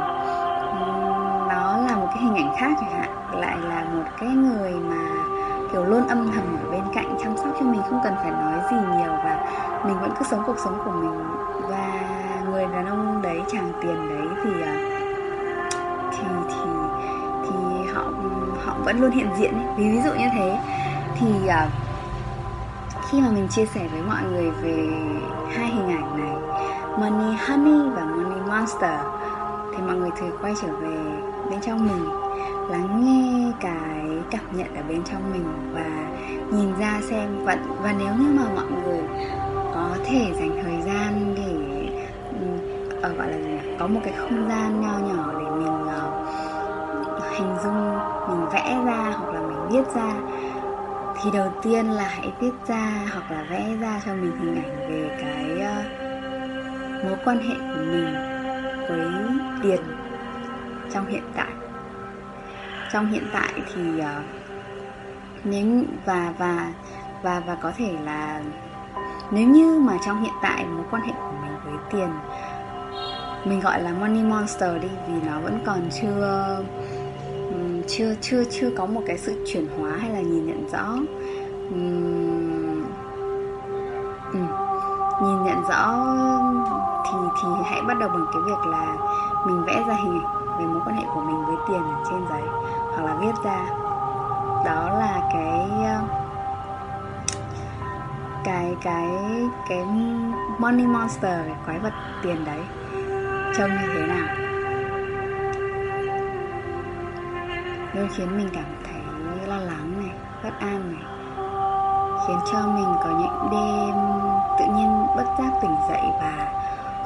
nó 1.49 1.77
là 1.87 1.95
một 1.95 2.07
cái 2.13 2.23
hình 2.23 2.35
ảnh 2.35 2.55
khác 2.57 2.71
chẳng 2.79 2.91
hạn 2.91 3.39
lại 3.39 3.57
là 3.69 3.83
một 3.93 4.03
cái 4.19 4.29
người 4.29 4.71
mà 4.71 5.07
kiểu 5.71 5.83
luôn 5.83 6.07
âm 6.07 6.31
thầm 6.31 6.57
ở 6.63 6.71
bên 6.71 6.81
cạnh 6.93 7.15
chăm 7.23 7.37
sóc 7.37 7.47
cho 7.59 7.65
mình 7.65 7.81
không 7.89 7.99
cần 8.03 8.13
phải 8.15 8.31
nói 8.31 8.59
gì 8.71 8.77
nhiều 8.77 9.13
và 9.23 9.45
mình 9.85 9.99
vẫn 9.99 10.11
cứ 10.19 10.25
sống 10.29 10.43
cuộc 10.45 10.59
sống 10.63 10.81
của 10.85 10.91
mình 10.91 11.23
và 11.69 12.01
người 12.49 12.65
đàn 12.65 12.85
ông 12.85 13.21
đấy 13.21 13.41
chàng 13.51 13.71
tiền 13.81 14.09
đấy 14.09 14.27
thì 14.43 14.61
à, 14.61 14.75
thì 16.11 16.25
thì 16.49 16.69
thì 17.43 17.91
họ 17.93 18.03
họ 18.65 18.75
vẫn 18.85 18.99
luôn 18.99 19.11
hiện 19.11 19.27
diện 19.37 19.53
ấy. 19.53 19.75
ví 19.77 20.01
dụ 20.01 20.11
như 20.13 20.27
thế 20.33 20.59
thì 21.19 21.27
uh, 21.45 21.82
khi 23.13 23.21
mà 23.21 23.31
mình 23.31 23.47
chia 23.47 23.65
sẻ 23.65 23.87
với 23.91 24.01
mọi 24.01 24.23
người 24.31 24.49
về 24.51 24.87
hai 25.55 25.67
hình 25.67 25.87
ảnh 25.87 26.17
này 26.17 26.35
money 26.99 27.35
honey 27.47 27.89
và 27.95 28.05
money 28.05 28.41
monster 28.47 28.99
thì 29.71 29.83
mọi 29.83 29.95
người 29.95 30.09
thường 30.19 30.37
quay 30.41 30.53
trở 30.61 30.67
về 30.67 30.97
bên 31.49 31.61
trong 31.61 31.87
mình 31.87 32.05
lắng 32.69 33.05
nghe 33.05 33.51
cái 33.59 34.23
cảm 34.31 34.57
nhận 34.57 34.75
ở 34.75 34.83
bên 34.89 35.03
trong 35.03 35.31
mình 35.33 35.73
và 35.73 35.85
nhìn 36.57 36.79
ra 36.79 37.01
xem 37.09 37.45
và, 37.45 37.57
và 37.83 37.93
nếu 37.99 38.13
như 38.19 38.33
mà 38.33 38.43
mọi 38.55 38.65
người 38.83 39.01
có 39.73 39.89
thể 40.05 40.33
dành 40.39 40.59
thời 40.63 40.81
gian 40.81 41.35
để 41.35 41.89
ở 43.01 43.09
ờ, 43.09 43.15
gọi 43.17 43.27
là 43.27 43.37
gì 43.37 43.43
nhỉ? 43.43 43.75
có 43.79 43.87
một 43.87 43.99
cái 44.03 44.13
không 44.17 44.49
gian 44.49 44.81
nho 44.81 44.99
nhỏ 44.99 45.33
để 45.39 45.45
mình 45.49 45.83
uh, 45.83 47.37
hình 47.37 47.55
dung 47.63 47.97
mình 48.29 48.49
vẽ 48.53 48.77
ra 48.85 49.13
hoặc 49.17 49.33
là 49.33 49.41
mình 49.41 49.67
viết 49.69 49.95
ra 49.95 50.13
thì 51.23 51.31
đầu 51.31 51.51
tiên 51.63 51.89
là 51.91 52.07
hãy 52.07 52.31
viết 52.39 52.51
ra 52.67 53.07
hoặc 53.11 53.31
là 53.31 53.43
vẽ 53.49 53.75
ra 53.81 54.01
cho 54.05 54.13
mình 54.13 54.31
hình 54.39 54.55
ảnh 54.55 54.89
về 54.89 55.17
cái 55.21 55.51
uh, 55.55 57.05
mối 57.05 57.17
quan 57.25 57.39
hệ 57.39 57.55
của 57.55 57.83
mình 57.85 58.13
với 58.87 59.07
tiền 59.63 59.81
trong 60.93 61.07
hiện 61.07 61.23
tại. 61.35 61.51
Trong 62.91 63.07
hiện 63.07 63.23
tại 63.33 63.53
thì 63.73 63.81
uh, 63.99 64.05
nếu 65.43 65.83
và 66.05 66.33
và 66.37 66.73
và 67.23 67.39
và 67.39 67.55
có 67.55 67.71
thể 67.77 67.95
là 68.05 68.41
nếu 69.31 69.47
như 69.47 69.79
mà 69.79 69.97
trong 70.05 70.23
hiện 70.23 70.33
tại 70.41 70.65
mối 70.65 70.85
quan 70.91 71.01
hệ 71.01 71.13
của 71.13 71.33
mình 71.41 71.55
với 71.65 71.73
tiền 71.91 72.09
mình 73.45 73.59
gọi 73.59 73.81
là 73.81 73.91
money 73.91 74.23
monster 74.23 74.81
đi 74.81 74.87
vì 75.07 75.27
nó 75.27 75.39
vẫn 75.39 75.59
còn 75.65 75.89
chưa 76.01 76.63
chưa 77.87 78.15
chưa 78.21 78.43
chưa 78.43 78.69
có 78.77 78.85
một 78.85 79.01
cái 79.05 79.17
sự 79.17 79.33
chuyển 79.45 79.67
hóa 79.77 79.91
hay 79.97 80.09
là 80.09 80.21
nhìn 80.21 80.45
nhận 80.45 80.67
rõ. 80.71 80.85
Uhm, 81.75 82.83
uhm, 84.31 84.47
nhìn 85.23 85.43
nhận 85.43 85.63
rõ 85.69 85.93
thì 87.05 87.17
thì 87.41 87.49
hãy 87.65 87.81
bắt 87.81 87.97
đầu 87.99 88.09
bằng 88.09 88.25
cái 88.33 88.41
việc 88.45 88.65
là 88.65 88.95
mình 89.45 89.63
vẽ 89.63 89.83
ra 89.87 89.93
hình 89.93 90.19
ảnh 90.19 90.57
về 90.59 90.65
mối 90.65 90.81
quan 90.85 90.95
hệ 90.95 91.03
của 91.13 91.21
mình 91.21 91.45
với 91.45 91.55
tiền 91.67 91.83
ở 91.83 92.03
trên 92.09 92.19
giấy 92.29 92.41
hoặc 92.95 93.03
là 93.03 93.15
viết 93.15 93.33
ra. 93.43 93.65
Đó 94.65 94.89
là 94.99 95.29
cái 95.33 95.69
cái 98.43 98.75
cái 98.81 99.07
cái 99.69 99.85
money 100.57 100.85
monster 100.85 101.45
cái 101.45 101.55
quái 101.65 101.79
vật 101.79 101.93
tiền 102.23 102.45
đấy. 102.45 102.59
Trông 103.57 103.69
như 103.69 103.89
thế 103.93 104.07
nào? 104.07 104.52
Luôn 107.93 108.07
khiến 108.15 108.37
mình 108.37 108.49
cảm 108.53 108.65
thấy 108.83 109.47
lo 109.47 109.57
lắng 109.57 109.93
này 109.97 110.15
bất 110.43 110.59
an 110.59 110.93
này. 110.93 111.03
Khiến 112.27 112.37
cho 112.51 112.67
mình 112.67 112.87
có 113.03 113.09
những 113.19 113.51
đêm 113.51 113.95
tự 114.59 114.65
nhiên 114.75 115.05
bất 115.15 115.25
giác 115.39 115.51
tỉnh 115.61 115.75
dậy 115.89 116.01
và 116.21 116.53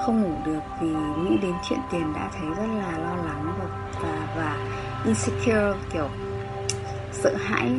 không 0.05 0.21
ngủ 0.21 0.31
được 0.45 0.59
vì 0.81 0.87
nghĩ 0.87 1.37
đến 1.41 1.53
chuyện 1.69 1.79
tiền 1.91 2.13
đã 2.15 2.29
thấy 2.33 2.49
rất 2.49 2.73
là 2.79 2.97
lo 2.97 3.15
lắng 3.15 3.53
và 3.59 3.65
và, 4.01 4.27
và 4.35 4.57
insecure 5.05 5.73
kiểu 5.93 6.07
sợ 7.11 7.35
hãi. 7.45 7.71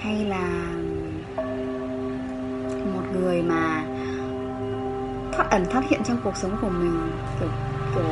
Hay 0.00 0.24
là 0.24 0.48
một 2.94 3.02
người 3.12 3.42
mà 3.42 3.84
thoát 5.32 5.50
ẩn 5.50 5.64
thoát 5.70 5.82
hiện 5.88 6.02
trong 6.04 6.18
cuộc 6.24 6.36
sống 6.36 6.56
của 6.60 6.68
mình 6.68 7.10
kiểu 7.40 7.48
kiểu 7.94 8.04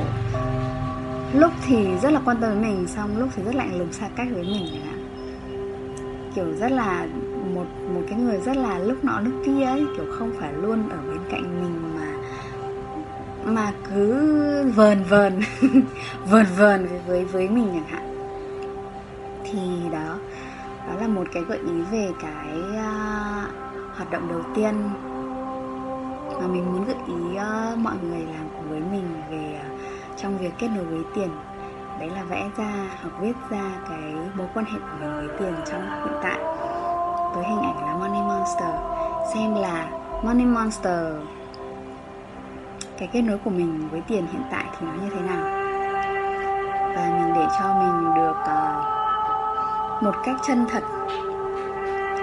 lúc 1.34 1.52
thì 1.66 1.98
rất 2.02 2.12
là 2.12 2.20
quan 2.24 2.36
tâm 2.40 2.50
với 2.50 2.60
mình 2.60 2.86
xong 2.86 3.18
lúc 3.18 3.28
thì 3.36 3.42
rất 3.42 3.54
lạnh 3.54 3.78
lùng 3.78 3.92
xa 3.92 4.08
cách 4.16 4.28
với 4.30 4.42
mình 4.42 4.66
chẳng 4.72 4.86
hạn. 4.86 5.00
Kiểu 6.34 6.44
rất 6.60 6.72
là 6.72 7.06
một 7.54 7.66
một 7.94 8.00
cái 8.08 8.18
người 8.18 8.40
rất 8.40 8.56
là 8.56 8.78
lúc 8.78 9.04
nọ 9.04 9.20
lúc 9.20 9.32
kia 9.46 9.64
ấy 9.64 9.86
kiểu 9.96 10.06
không 10.18 10.32
phải 10.40 10.52
luôn 10.52 10.88
ở 10.88 10.98
bên 11.08 11.18
cạnh 11.30 11.42
mình 11.62 11.94
mà 11.96 12.12
mà 13.44 13.72
cứ 13.90 14.72
vờn 14.74 15.02
vờn 15.08 15.40
vờn 16.30 16.46
vờn 16.56 16.86
với 16.86 17.00
với 17.06 17.24
với 17.24 17.48
mình 17.48 17.68
chẳng 17.72 17.88
hạn. 17.88 18.16
Thì 19.44 19.90
đó 19.92 20.18
đó 20.86 21.00
là 21.00 21.08
một 21.08 21.24
cái 21.32 21.42
gợi 21.48 21.58
ý 21.58 21.80
về 21.92 22.10
cái 22.22 22.58
uh, 22.58 23.50
hoạt 23.96 24.10
động 24.10 24.28
đầu 24.28 24.42
tiên. 24.54 24.90
Mà 26.40 26.46
mình 26.46 26.72
muốn 26.72 26.84
gợi 26.84 26.96
ý 27.06 27.14
uh, 27.14 27.78
mọi 27.78 27.94
người 28.02 28.20
làm 28.20 28.48
cùng 28.56 28.68
với 28.70 28.80
mình 28.80 29.22
về 29.30 29.60
uh, 29.74 29.79
trong 30.22 30.38
việc 30.38 30.52
kết 30.58 30.68
nối 30.68 30.84
với 30.84 31.04
tiền. 31.14 31.30
Đấy 31.98 32.10
là 32.10 32.22
vẽ 32.22 32.50
ra 32.56 32.72
hoặc 33.02 33.20
viết 33.20 33.36
ra 33.50 33.62
cái 33.88 34.14
mối 34.34 34.46
quan 34.54 34.64
hệ 34.64 34.78
của 34.78 34.96
mình 35.00 35.14
với 35.16 35.28
tiền 35.38 35.54
trong 35.66 35.82
hiện 36.04 36.18
tại. 36.22 36.38
Với 37.34 37.44
hình 37.44 37.60
ảnh 37.60 37.82
là 37.82 37.94
money 37.94 38.22
monster. 38.22 38.74
Xem 39.34 39.54
là 39.54 39.90
money 40.24 40.46
monster 40.46 41.04
cái 42.98 43.08
kết 43.12 43.22
nối 43.22 43.38
của 43.38 43.50
mình 43.50 43.88
với 43.90 44.02
tiền 44.08 44.26
hiện 44.32 44.42
tại 44.50 44.64
thì 44.72 44.86
nó 44.86 44.92
như 44.92 45.10
thế 45.14 45.20
nào? 45.20 45.44
Và 46.96 47.18
mình 47.18 47.34
để 47.34 47.46
cho 47.58 47.74
mình 47.74 48.14
được 48.16 48.36
uh, 48.42 50.02
một 50.02 50.14
cách 50.24 50.36
chân 50.46 50.66
thật 50.70 50.82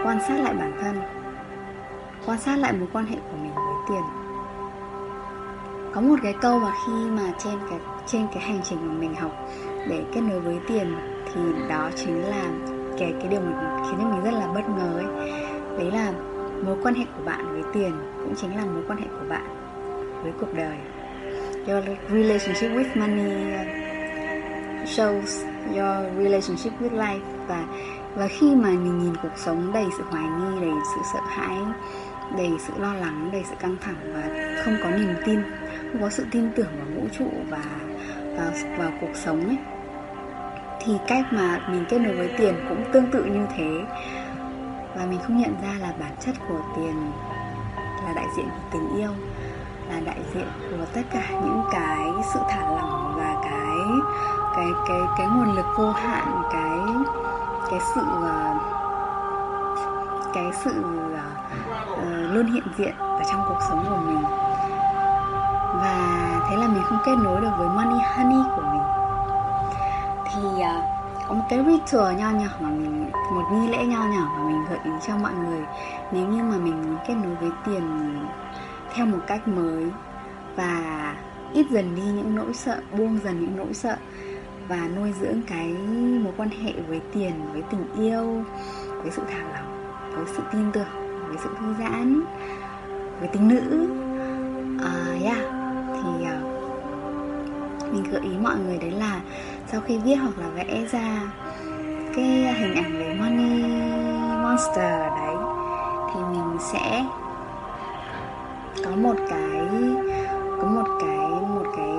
quan 0.03 0.19
sát 0.27 0.39
lại 0.39 0.53
bản 0.53 0.77
thân 0.81 1.01
quan 2.25 2.39
sát 2.39 2.55
lại 2.59 2.73
mối 2.73 2.87
quan 2.93 3.05
hệ 3.05 3.15
của 3.15 3.37
mình 3.41 3.55
với 3.55 3.75
tiền 3.89 4.26
có 5.93 6.01
một 6.01 6.15
cái 6.23 6.33
câu 6.41 6.59
mà 6.59 6.71
khi 6.85 6.93
mà 7.09 7.33
trên 7.37 7.53
cái 7.69 7.79
trên 8.05 8.27
cái 8.33 8.43
hành 8.43 8.59
trình 8.63 8.87
mà 8.87 8.93
mình 8.93 9.15
học 9.15 9.31
để 9.89 10.03
kết 10.13 10.21
nối 10.21 10.39
với 10.39 10.59
tiền 10.67 10.95
thì 11.25 11.41
đó 11.69 11.89
chính 11.95 12.23
là 12.23 12.43
cái 12.99 13.13
cái 13.19 13.27
điều 13.29 13.39
mình 13.39 13.55
khiến 13.83 13.99
cho 14.01 14.09
mình 14.09 14.23
rất 14.23 14.33
là 14.33 14.47
bất 14.47 14.69
ngờ 14.69 14.97
ấy. 14.97 15.33
Đấy 15.77 15.91
là 15.91 16.13
mối 16.65 16.77
quan 16.83 16.95
hệ 16.95 17.05
của 17.17 17.23
bạn 17.25 17.53
với 17.53 17.61
tiền 17.73 17.91
cũng 18.23 18.35
chính 18.35 18.55
là 18.57 18.65
mối 18.65 18.83
quan 18.87 18.99
hệ 18.99 19.05
của 19.11 19.25
bạn 19.29 19.45
với 20.23 20.31
cuộc 20.39 20.53
đời. 20.53 20.77
Your 21.67 21.85
relationship 22.09 22.71
with 22.71 22.99
money 22.99 23.53
shows 24.85 25.45
your 25.67 26.17
relationship 26.23 26.81
with 26.81 26.97
life. 26.97 27.19
Và 27.47 27.65
và 28.15 28.27
khi 28.27 28.55
mà 28.55 28.69
mình 28.69 28.99
nhìn 28.99 29.15
cuộc 29.23 29.37
sống 29.37 29.73
đầy 29.73 29.85
sự 29.97 30.03
hoài 30.09 30.23
nghi, 30.23 30.59
đầy 30.61 30.71
sự 30.95 31.01
sợ 31.13 31.19
hãi, 31.27 31.57
đầy 32.37 32.51
sự 32.59 32.73
lo 32.79 32.93
lắng, 32.93 33.29
đầy 33.31 33.43
sự 33.49 33.55
căng 33.59 33.75
thẳng 33.81 33.95
và 34.13 34.21
không 34.65 34.75
có 34.83 34.89
niềm 34.89 35.15
tin 35.25 35.41
không 35.91 36.01
có 36.01 36.09
sự 36.09 36.25
tin 36.31 36.49
tưởng 36.55 36.71
vào 36.77 36.87
vũ 36.95 37.07
trụ 37.17 37.29
và 37.49 37.63
vào 38.37 38.51
vào 38.77 38.91
cuộc 39.01 39.15
sống 39.15 39.47
ấy 39.47 39.57
thì 40.81 40.93
cách 41.07 41.25
mà 41.31 41.59
mình 41.69 41.85
kết 41.89 41.99
nối 42.01 42.15
với 42.15 42.29
tiền 42.37 42.55
cũng 42.69 42.83
tương 42.91 43.11
tự 43.11 43.23
như 43.23 43.45
thế. 43.57 43.69
Và 44.95 45.05
mình 45.09 45.19
không 45.23 45.37
nhận 45.37 45.53
ra 45.61 45.73
là 45.81 45.93
bản 45.99 46.11
chất 46.19 46.35
của 46.49 46.59
tiền 46.75 47.11
là 48.05 48.13
đại 48.15 48.25
diện 48.37 48.45
của 48.45 48.69
tình 48.71 48.97
yêu 48.97 49.09
là 49.89 49.99
đại 50.05 50.19
diện 50.33 50.47
của 50.69 50.85
tất 50.93 51.01
cả 51.11 51.29
những 51.29 51.63
cái 51.71 52.07
sự 52.33 52.39
thả 52.49 52.69
lỏng 52.75 53.13
và 53.17 53.35
cái 53.43 53.77
cái 54.55 54.67
cái 54.87 54.99
cái 55.17 55.27
nguồn 55.27 55.55
lực 55.55 55.65
vô 55.77 55.91
hạn 55.91 56.41
cái 56.53 56.79
cái 57.69 57.79
sự 57.95 58.01
ờ, 58.21 58.53
cái 60.33 60.51
sự 60.63 60.71
uh, 61.93 62.33
luôn 62.33 62.45
hiện 62.45 62.63
diện 62.77 62.95
ở 62.97 63.21
trong 63.31 63.45
cuộc 63.47 63.59
sống 63.69 63.85
của 63.89 63.97
mình 63.97 64.23
và 65.81 66.39
thế 66.49 66.57
là 66.57 66.67
mình 66.67 66.83
không 66.83 66.99
kết 67.05 67.15
nối 67.23 67.41
được 67.41 67.51
với 67.57 67.67
money 67.67 67.99
honey 68.15 68.43
của 68.55 68.61
mình. 68.61 68.81
Thì 70.33 70.41
uh, 70.41 70.83
có 71.27 71.33
một 71.33 71.43
cái 71.49 71.59
ritual 71.65 72.15
nho 72.15 72.29
nhỏ 72.29 72.47
mà 72.59 72.69
mình 72.69 73.09
một 73.33 73.43
nghi 73.51 73.67
lễ 73.67 73.85
nho 73.85 73.99
nhỏ 73.99 74.31
mà 74.37 74.43
mình 74.43 74.65
gợi 74.69 74.79
ý 74.83 74.91
cho 75.07 75.17
mọi 75.17 75.33
người. 75.33 75.65
Nếu 76.11 76.27
như 76.27 76.43
mà 76.43 76.57
mình 76.57 76.81
muốn 76.81 76.97
kết 77.07 77.15
nối 77.23 77.35
với 77.35 77.51
tiền 77.65 78.17
theo 78.93 79.05
một 79.05 79.19
cách 79.27 79.47
mới 79.47 79.91
và 80.55 81.13
ít 81.53 81.65
dần 81.69 81.95
đi 81.95 82.01
những 82.01 82.35
nỗi 82.35 82.53
sợ 82.53 82.81
buông 82.97 83.19
dần 83.23 83.39
những 83.39 83.57
nỗi 83.57 83.73
sợ 83.73 83.97
và 84.67 84.87
nuôi 84.95 85.13
dưỡng 85.19 85.41
cái 85.47 85.67
mối 86.23 86.33
quan 86.37 86.49
hệ 86.49 86.73
với 86.87 87.01
tiền 87.13 87.33
với 87.53 87.61
tình 87.61 87.85
yêu 87.97 88.43
với 89.01 89.11
sự 89.11 89.21
thả 89.31 89.39
lỏng 89.39 89.93
với 90.15 90.25
sự 90.37 90.43
tin 90.53 90.71
tưởng 90.71 91.27
với 91.27 91.37
sự 91.43 91.49
thư 91.59 91.73
giãn 91.79 92.21
với 93.19 93.27
tính 93.27 93.47
nữ 93.47 93.87
uh, 94.75 95.23
yeah 95.23 95.56
mình 97.91 98.03
gợi 98.11 98.21
ý 98.21 98.37
mọi 98.43 98.55
người 98.55 98.77
đấy 98.77 98.91
là 98.91 99.21
sau 99.67 99.81
khi 99.81 99.97
viết 99.97 100.15
hoặc 100.15 100.37
là 100.37 100.47
vẽ 100.47 100.85
ra 100.91 101.21
cái 102.15 102.25
hình 102.53 102.75
ảnh 102.75 102.93
về 102.99 103.15
money 103.19 103.63
monster 104.43 104.99
đấy, 105.01 105.35
thì 106.13 106.19
mình 106.31 106.57
sẽ 106.59 107.05
có 108.85 108.91
một 108.95 109.15
cái, 109.29 109.61
có 110.61 110.67
một 110.67 110.87
cái 111.01 111.17
một 111.55 111.65
cái 111.77 111.89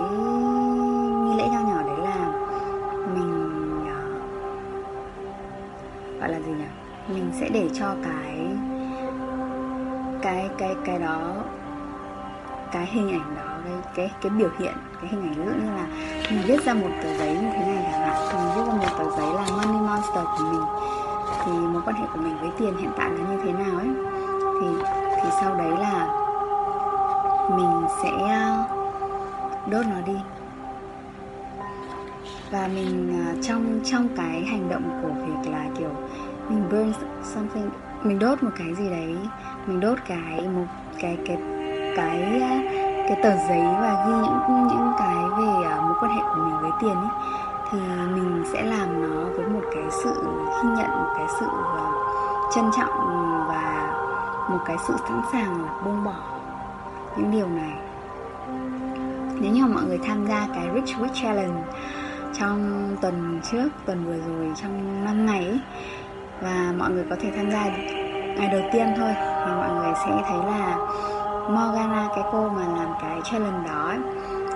nghi 1.24 1.34
lễ 1.38 1.48
nho 1.52 1.60
nhỏ 1.60 1.82
đấy 1.82 1.98
là 2.04 2.32
mình 3.14 3.32
ờ, 3.86 4.00
gọi 6.20 6.28
là 6.28 6.40
gì 6.40 6.52
nhỉ? 6.52 6.68
Mình 7.14 7.30
sẽ 7.40 7.48
để 7.48 7.68
cho 7.74 7.94
cái 8.04 8.46
cái 10.22 10.48
cái 10.58 10.74
cái 10.84 10.98
đó, 10.98 11.34
cái 12.72 12.86
hình 12.86 13.10
ảnh 13.10 13.34
đó 13.36 13.47
cái 13.68 13.92
cái 13.94 14.10
cái 14.22 14.30
biểu 14.30 14.48
hiện, 14.58 14.74
cái 15.00 15.10
hình 15.10 15.22
ảnh, 15.22 15.34
ví 15.34 15.44
dụ 15.44 15.50
như 15.50 15.70
là 15.76 15.86
mình 16.30 16.42
viết 16.46 16.64
ra 16.64 16.74
một 16.74 16.90
tờ 17.02 17.16
giấy 17.18 17.34
như 17.34 17.48
thế 17.52 17.66
này 17.66 17.88
chẳng 17.92 18.00
hạn, 18.00 18.16
thì 18.30 18.38
mình 18.38 18.52
viết 18.56 18.62
ra 18.66 18.72
một 18.72 18.98
tờ 18.98 19.10
giấy 19.16 19.34
là 19.34 19.44
money 19.56 19.80
monster 19.80 20.24
của 20.24 20.44
mình. 20.52 20.62
Thì 21.44 21.52
mối 21.52 21.82
quan 21.84 21.96
hệ 21.96 22.06
của 22.14 22.20
mình 22.20 22.36
với 22.40 22.50
tiền 22.58 22.76
hiện 22.76 22.90
tại 22.96 23.10
là 23.10 23.24
như 23.30 23.40
thế 23.44 23.52
nào 23.52 23.78
ấy? 23.78 23.88
Thì 24.60 24.66
thì 25.22 25.28
sau 25.40 25.54
đấy 25.54 25.70
là 25.80 26.24
mình 27.56 27.86
sẽ 28.02 28.10
à, 28.28 28.64
đốt 29.70 29.86
nó 29.86 30.00
đi. 30.06 30.16
Và 32.50 32.68
mình 32.74 33.20
à, 33.26 33.34
trong 33.42 33.80
trong 33.84 34.08
cái 34.16 34.44
hành 34.44 34.68
động 34.68 35.00
của 35.02 35.08
việc 35.08 35.50
là, 35.52 35.64
kiểu, 35.78 35.90
mình 36.48 36.68
burn 36.70 36.92
something, 37.22 37.70
mình 38.02 38.18
đốt 38.18 38.42
một 38.42 38.50
cái 38.58 38.74
gì 38.74 38.90
đấy, 38.90 39.16
mình 39.66 39.80
đốt 39.80 39.98
cái, 40.08 40.40
một 40.40 40.66
cái 41.00 41.18
cái 41.26 41.36
cái 41.96 42.40
cái 42.40 42.87
cái 43.08 43.16
tờ 43.22 43.30
giấy 43.48 43.60
và 43.80 44.04
ghi 44.06 44.12
những 44.12 44.68
những 44.68 44.92
cái 44.98 45.16
về 45.38 45.66
à, 45.68 45.80
mối 45.80 45.94
quan 46.00 46.12
hệ 46.12 46.22
của 46.22 46.40
mình 46.40 46.60
với 46.60 46.70
tiền 46.80 46.96
ấy 46.96 47.08
thì 47.70 47.78
mình 48.14 48.44
sẽ 48.52 48.62
làm 48.62 49.02
nó 49.02 49.24
với 49.36 49.46
một 49.46 49.62
cái 49.74 49.84
sự 49.90 50.14
ghi 50.62 50.68
nhận 50.76 50.90
một 50.90 51.12
cái 51.16 51.26
sự 51.40 51.46
à, 51.76 51.86
trân 52.54 52.64
trọng 52.76 52.94
và 53.48 53.90
một 54.50 54.58
cái 54.66 54.76
sự 54.86 54.94
sẵn 55.08 55.22
sàng 55.32 55.62
là 55.62 55.68
buông 55.84 56.04
bỏ 56.04 56.14
những 57.16 57.30
điều 57.30 57.48
này. 57.48 57.72
Nếu 59.40 59.52
như 59.52 59.62
mà 59.62 59.74
mọi 59.74 59.84
người 59.84 59.98
tham 60.06 60.26
gia 60.26 60.46
cái 60.54 60.68
Rich 60.74 60.96
Week 60.96 61.22
Challenge 61.22 61.62
trong 62.38 62.96
tuần 63.00 63.40
trước 63.52 63.68
tuần 63.86 64.04
vừa 64.04 64.18
rồi 64.28 64.52
trong 64.62 65.04
năm 65.04 65.26
ngày 65.26 65.44
ấy, 65.44 65.60
và 66.42 66.72
mọi 66.78 66.90
người 66.90 67.04
có 67.10 67.16
thể 67.20 67.32
tham 67.36 67.50
gia 67.50 67.64
ngày 68.36 68.48
đầu 68.52 68.62
tiên 68.72 68.94
thôi 68.96 69.10
thì 69.16 69.52
mọi 69.56 69.70
người 69.70 69.92
sẽ 70.04 70.10
thấy 70.28 70.38
là 70.38 70.67
Morgana 71.48 72.08
cái 72.14 72.24
cô 72.32 72.48
mà 72.48 72.62
làm 72.76 72.88
cái 73.00 73.20
challenge 73.24 73.68
đó 73.68 73.86
ấy, 73.86 73.98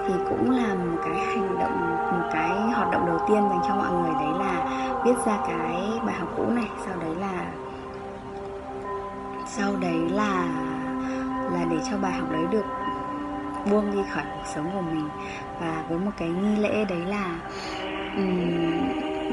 thì 0.07 0.15
cũng 0.29 0.51
là 0.51 0.75
một 0.75 0.97
cái 1.05 1.15
hành 1.15 1.59
động 1.59 1.81
một 2.13 2.29
cái 2.33 2.51
hoạt 2.51 2.91
động 2.91 3.07
đầu 3.07 3.19
tiên 3.29 3.43
dành 3.51 3.61
cho 3.69 3.75
mọi 3.75 3.93
người. 3.93 4.15
Đấy 4.21 4.39
là 4.39 4.65
viết 5.05 5.15
ra 5.27 5.39
cái 5.47 6.01
bài 6.07 6.15
học 6.19 6.29
cũ 6.37 6.45
này 6.51 6.69
sau 6.87 6.95
đấy 7.01 7.15
là 7.21 7.47
sau 9.47 9.73
đấy 9.81 10.09
là 10.11 10.45
là 11.53 11.65
để 11.71 11.77
cho 11.91 11.97
bài 12.03 12.13
học 12.13 12.29
đấy 12.33 12.45
được 12.51 12.65
buông 13.71 13.91
đi 13.93 13.99
khỏi 14.15 14.25
cuộc 14.35 14.47
sống 14.55 14.71
của 14.75 14.81
mình. 14.81 15.09
Và 15.61 15.83
với 15.89 15.99
một 15.99 16.11
cái 16.19 16.29
nghi 16.29 16.57
lễ 16.57 16.85
đấy 16.85 17.01
là 17.07 17.25
um, 18.17 18.27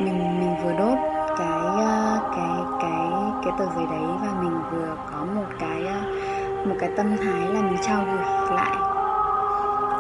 mình 0.04 0.40
mình 0.40 0.56
vừa 0.64 0.74
đốt 0.80 0.98
cái 1.38 1.86
ờ, 1.86 2.20
cái 2.36 2.60
cái 2.82 3.12
cái 3.44 3.54
tờ 3.60 3.66
giấy 3.76 3.86
đấy 3.92 4.04
và 4.22 4.42
mình 4.42 4.60
vừa 4.72 4.96
có 5.12 5.26
một 5.36 5.48
cái 5.60 5.84
uh, 5.84 6.19
một 6.66 6.76
cái 6.80 6.90
tâm 6.98 7.18
thái 7.18 7.54
là 7.54 7.62
mình 7.62 7.78
trao 7.82 8.06
gửi 8.06 8.56
lại. 8.56 8.76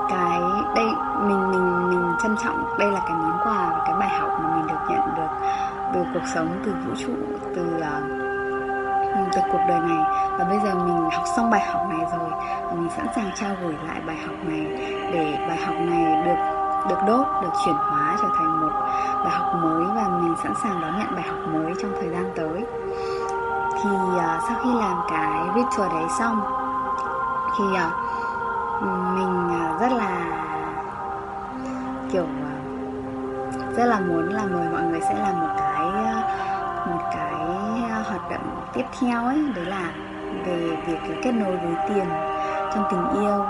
Cái 0.09 0.39
đây 0.75 0.87
mình 1.21 1.51
mình 1.51 1.89
mình 1.89 2.15
trân 2.23 2.35
trọng 2.43 2.77
đây 2.79 2.91
là 2.91 2.99
cái 3.07 3.17
món 3.17 3.37
quà 3.43 3.69
và 3.69 3.83
cái 3.85 3.95
bài 3.99 4.09
học 4.19 4.29
mà 4.43 4.55
mình 4.55 4.67
được 4.67 4.79
nhận 4.89 5.15
được 5.17 5.29
từ 5.93 6.03
cuộc 6.13 6.27
sống 6.33 6.61
từ 6.65 6.71
vũ 6.71 6.95
trụ 6.97 7.13
từ 7.55 7.61
uh, 7.77 7.93
từ 9.31 9.41
cuộc 9.51 9.61
đời 9.67 9.79
này. 9.79 10.29
Và 10.37 10.45
bây 10.49 10.59
giờ 10.59 10.75
mình 10.75 11.09
học 11.13 11.23
xong 11.35 11.49
bài 11.49 11.61
học 11.61 11.81
này 11.89 12.07
rồi 12.11 12.29
và 12.63 12.71
mình 12.71 12.89
sẵn 12.97 13.07
sàng 13.15 13.31
trao 13.35 13.55
gửi 13.61 13.75
lại 13.87 14.01
bài 14.07 14.17
học 14.25 14.35
này 14.43 14.65
để 15.13 15.45
bài 15.47 15.57
học 15.65 15.75
này 15.75 16.25
được 16.25 16.59
được 16.89 16.99
đốt 17.07 17.27
được 17.41 17.49
chuyển 17.65 17.75
hóa 17.75 18.17
trở 18.21 18.27
thành 18.37 18.61
một 18.61 18.71
bài 19.23 19.29
học 19.29 19.55
mới 19.63 19.83
và 19.95 20.07
mình 20.21 20.35
sẵn 20.43 20.53
sàng 20.63 20.81
đón 20.81 20.99
nhận 20.99 21.15
bài 21.15 21.25
học 21.27 21.39
mới 21.53 21.73
trong 21.81 21.91
thời 21.99 22.09
gian 22.09 22.31
tới 22.35 22.65
thì 23.83 23.89
uh, 23.89 24.21
sau 24.47 24.59
khi 24.63 24.73
làm 24.73 24.97
cái 25.09 25.49
ritual 25.55 25.89
đấy 25.89 26.09
xong 26.19 26.41
thì 27.57 27.63
uh, 27.63 27.93
mình 29.15 29.47
uh, 29.47 29.81
rất 29.81 29.91
là 29.91 30.25
kiểu 32.11 32.23
uh, 32.23 33.75
rất 33.77 33.85
là 33.85 33.99
muốn 33.99 34.29
là 34.29 34.43
mời 34.51 34.67
mọi 34.71 34.83
người 34.83 35.01
sẽ 35.01 35.15
làm 35.19 35.39
một 35.39 35.49
cái 35.57 35.87
uh, 35.87 36.25
một 36.87 37.01
cái 37.11 37.45
hoạt 38.09 38.31
động 38.31 38.63
tiếp 38.73 38.85
theo 38.99 39.25
ấy. 39.25 39.45
Đấy 39.55 39.65
là 39.65 39.91
về 40.45 40.77
việc 40.87 40.99
kết 41.23 41.31
nối 41.31 41.57
với 41.57 41.75
tiền 41.89 42.05
trong 42.73 42.83
tình 42.91 43.21
yêu. 43.21 43.45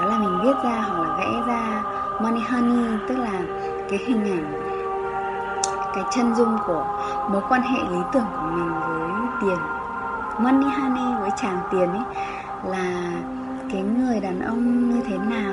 Đó 0.00 0.06
là 0.08 0.18
mình 0.18 0.38
viết 0.42 0.54
ra 0.64 0.84
hoặc 0.88 1.00
là 1.00 1.16
vẽ 1.16 1.42
ra 1.46 1.82
money 2.20 2.40
honey 2.40 2.98
tức 3.08 3.18
là 3.18 3.40
cái 3.90 3.98
hình 4.06 4.24
ảnh 4.24 4.63
cái 5.94 6.04
chân 6.10 6.34
dung 6.34 6.58
của 6.66 6.84
mối 7.30 7.42
quan 7.48 7.62
hệ 7.62 7.78
lý 7.78 7.98
tưởng 8.12 8.26
của 8.32 8.46
mình 8.46 8.72
với 8.80 9.28
tiền 9.40 9.58
money 10.38 10.70
honey 10.70 11.20
với 11.20 11.30
chàng 11.36 11.58
tiền 11.70 11.88
ấy 11.88 12.02
là 12.64 13.12
cái 13.72 13.82
người 13.82 14.20
đàn 14.20 14.40
ông 14.40 14.90
như 14.90 15.00
thế 15.06 15.18
nào? 15.18 15.52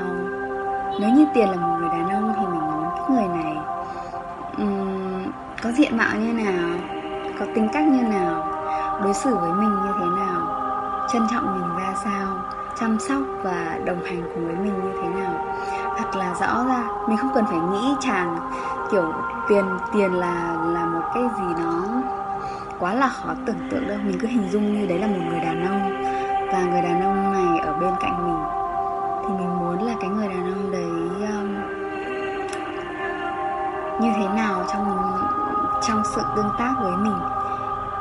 Nếu 1.00 1.10
như 1.10 1.26
tiền 1.34 1.50
là 1.50 1.56
một 1.56 1.78
người 1.80 1.90
đàn 1.90 2.10
ông 2.10 2.34
thì 2.38 2.46
mình 2.46 2.62
muốn 2.62 2.90
cái 2.96 3.06
người 3.10 3.28
này 3.44 3.58
um, 4.58 5.32
có 5.64 5.72
diện 5.72 5.98
mạo 5.98 6.18
như 6.20 6.34
nào 6.34 6.80
có 7.40 7.46
tính 7.56 7.68
cách 7.74 7.88
như 7.88 8.02
nào 8.02 8.48
đối 9.04 9.14
xử 9.14 9.36
với 9.36 9.54
mình 9.54 9.70
như 9.70 9.92
thế 10.00 10.06
nào 10.06 10.42
trân 11.14 11.28
trọng 11.32 11.60
mình 11.60 11.78
ra 11.78 11.94
sao 12.04 12.28
chăm 12.80 13.00
sóc 13.00 13.20
và 13.44 13.78
đồng 13.86 14.04
hành 14.04 14.22
cùng 14.36 14.46
với 14.46 14.56
mình 14.56 14.74
như 14.84 14.92
thế 15.02 15.22
nào? 15.22 15.34
Thật 15.98 16.16
là 16.16 16.34
rõ 16.34 16.64
ra 16.68 16.84
mình 17.08 17.18
không 17.18 17.32
cần 17.36 17.46
phải 17.46 17.60
nghĩ 17.60 17.96
chàng 18.00 18.38
kiểu 18.92 19.14
tiền 19.48 19.66
tiền 19.94 20.14
là 20.14 20.58
là 20.74 20.86
một 20.86 21.02
cái 21.14 21.24
gì 21.24 21.64
nó 21.64 21.84
quá 22.80 22.94
là 22.94 23.08
khó 23.08 23.34
tưởng 23.46 23.70
tượng 23.72 23.88
đâu. 23.88 23.98
Mình 24.04 24.18
cứ 24.22 24.28
hình 24.28 24.50
dung 24.50 24.74
như 24.74 24.86
đấy 24.88 25.00
là 25.00 25.08
một 25.08 25.20
người 25.30 25.40
đàn 25.40 25.66
ông 25.68 26.04
và 26.52 26.62
người 26.62 26.82
đàn 26.82 27.02
ông 27.02 27.34
này 27.34 27.60
ở 27.60 27.74
bên 27.74 27.94
cạnh 28.00 28.28
mình. 28.28 28.44
Thì 29.24 29.34
mình 29.34 29.60
muốn 29.60 29.88
là 29.88 29.94
cái 30.02 30.10
người 30.10 30.28
đàn 30.28 30.54
ông 30.54 30.72
đấy 30.72 31.30
um, 31.32 31.54
như 34.02 34.14
thế 34.18 34.28
nào 34.36 34.64
trong 34.74 35.14
trong 35.82 36.04
sự 36.16 36.22
tương 36.36 36.50
tác 36.60 36.74
với 36.82 36.92
mình. 36.92 37.20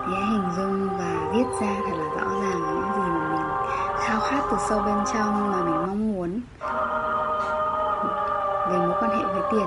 Thì 0.07 0.13
hãy 0.15 0.25
hình 0.25 0.51
dung 0.57 0.89
và 0.99 1.33
viết 1.33 1.45
ra 1.61 1.75
thật 1.87 1.97
là 1.97 2.05
rõ 2.17 2.29
ràng 2.43 2.61
những 2.75 2.93
gì 2.95 3.11
mà 3.11 3.29
mình 3.33 3.47
khao 3.99 4.21
khát 4.21 4.41
từ 4.51 4.57
sâu 4.69 4.83
bên 4.87 4.97
trong 5.15 5.53
mà 5.53 5.63
mình 5.63 5.87
mong 5.87 6.13
muốn 6.13 6.41
về 8.71 8.79
mối 8.79 8.97
quan 9.01 9.11
hệ 9.11 9.25
với 9.25 9.43
tiền 9.53 9.67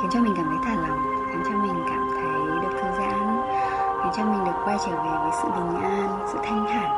khiến 0.00 0.10
cho 0.10 0.20
mình 0.20 0.34
cảm 0.36 0.46
thấy 0.48 0.58
thả 0.64 0.74
lỏng, 0.88 0.98
khiến 1.28 1.42
cho 1.44 1.50
mình 1.50 1.84
cảm 1.88 2.08
thấy 2.14 2.60
được 2.62 2.78
thư 2.82 2.88
giãn, 2.98 3.42
khiến 4.02 4.12
cho 4.16 4.24
mình 4.24 4.44
được 4.44 4.52
quay 4.64 4.76
trở 4.86 4.92
về 4.92 5.10
với 5.22 5.30
sự 5.42 5.48
bình 5.48 5.82
an, 5.82 6.08
sự 6.32 6.38
thanh 6.42 6.66
thản, 6.68 6.90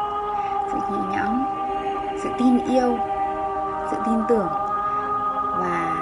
sự 0.73 0.79
nhẹ 0.91 1.17
nhõm, 1.17 1.45
sự 2.23 2.29
tin 2.39 2.59
yêu, 2.59 2.99
sự 3.91 3.97
tin 4.07 4.15
tưởng. 4.29 4.49
Và 5.61 5.95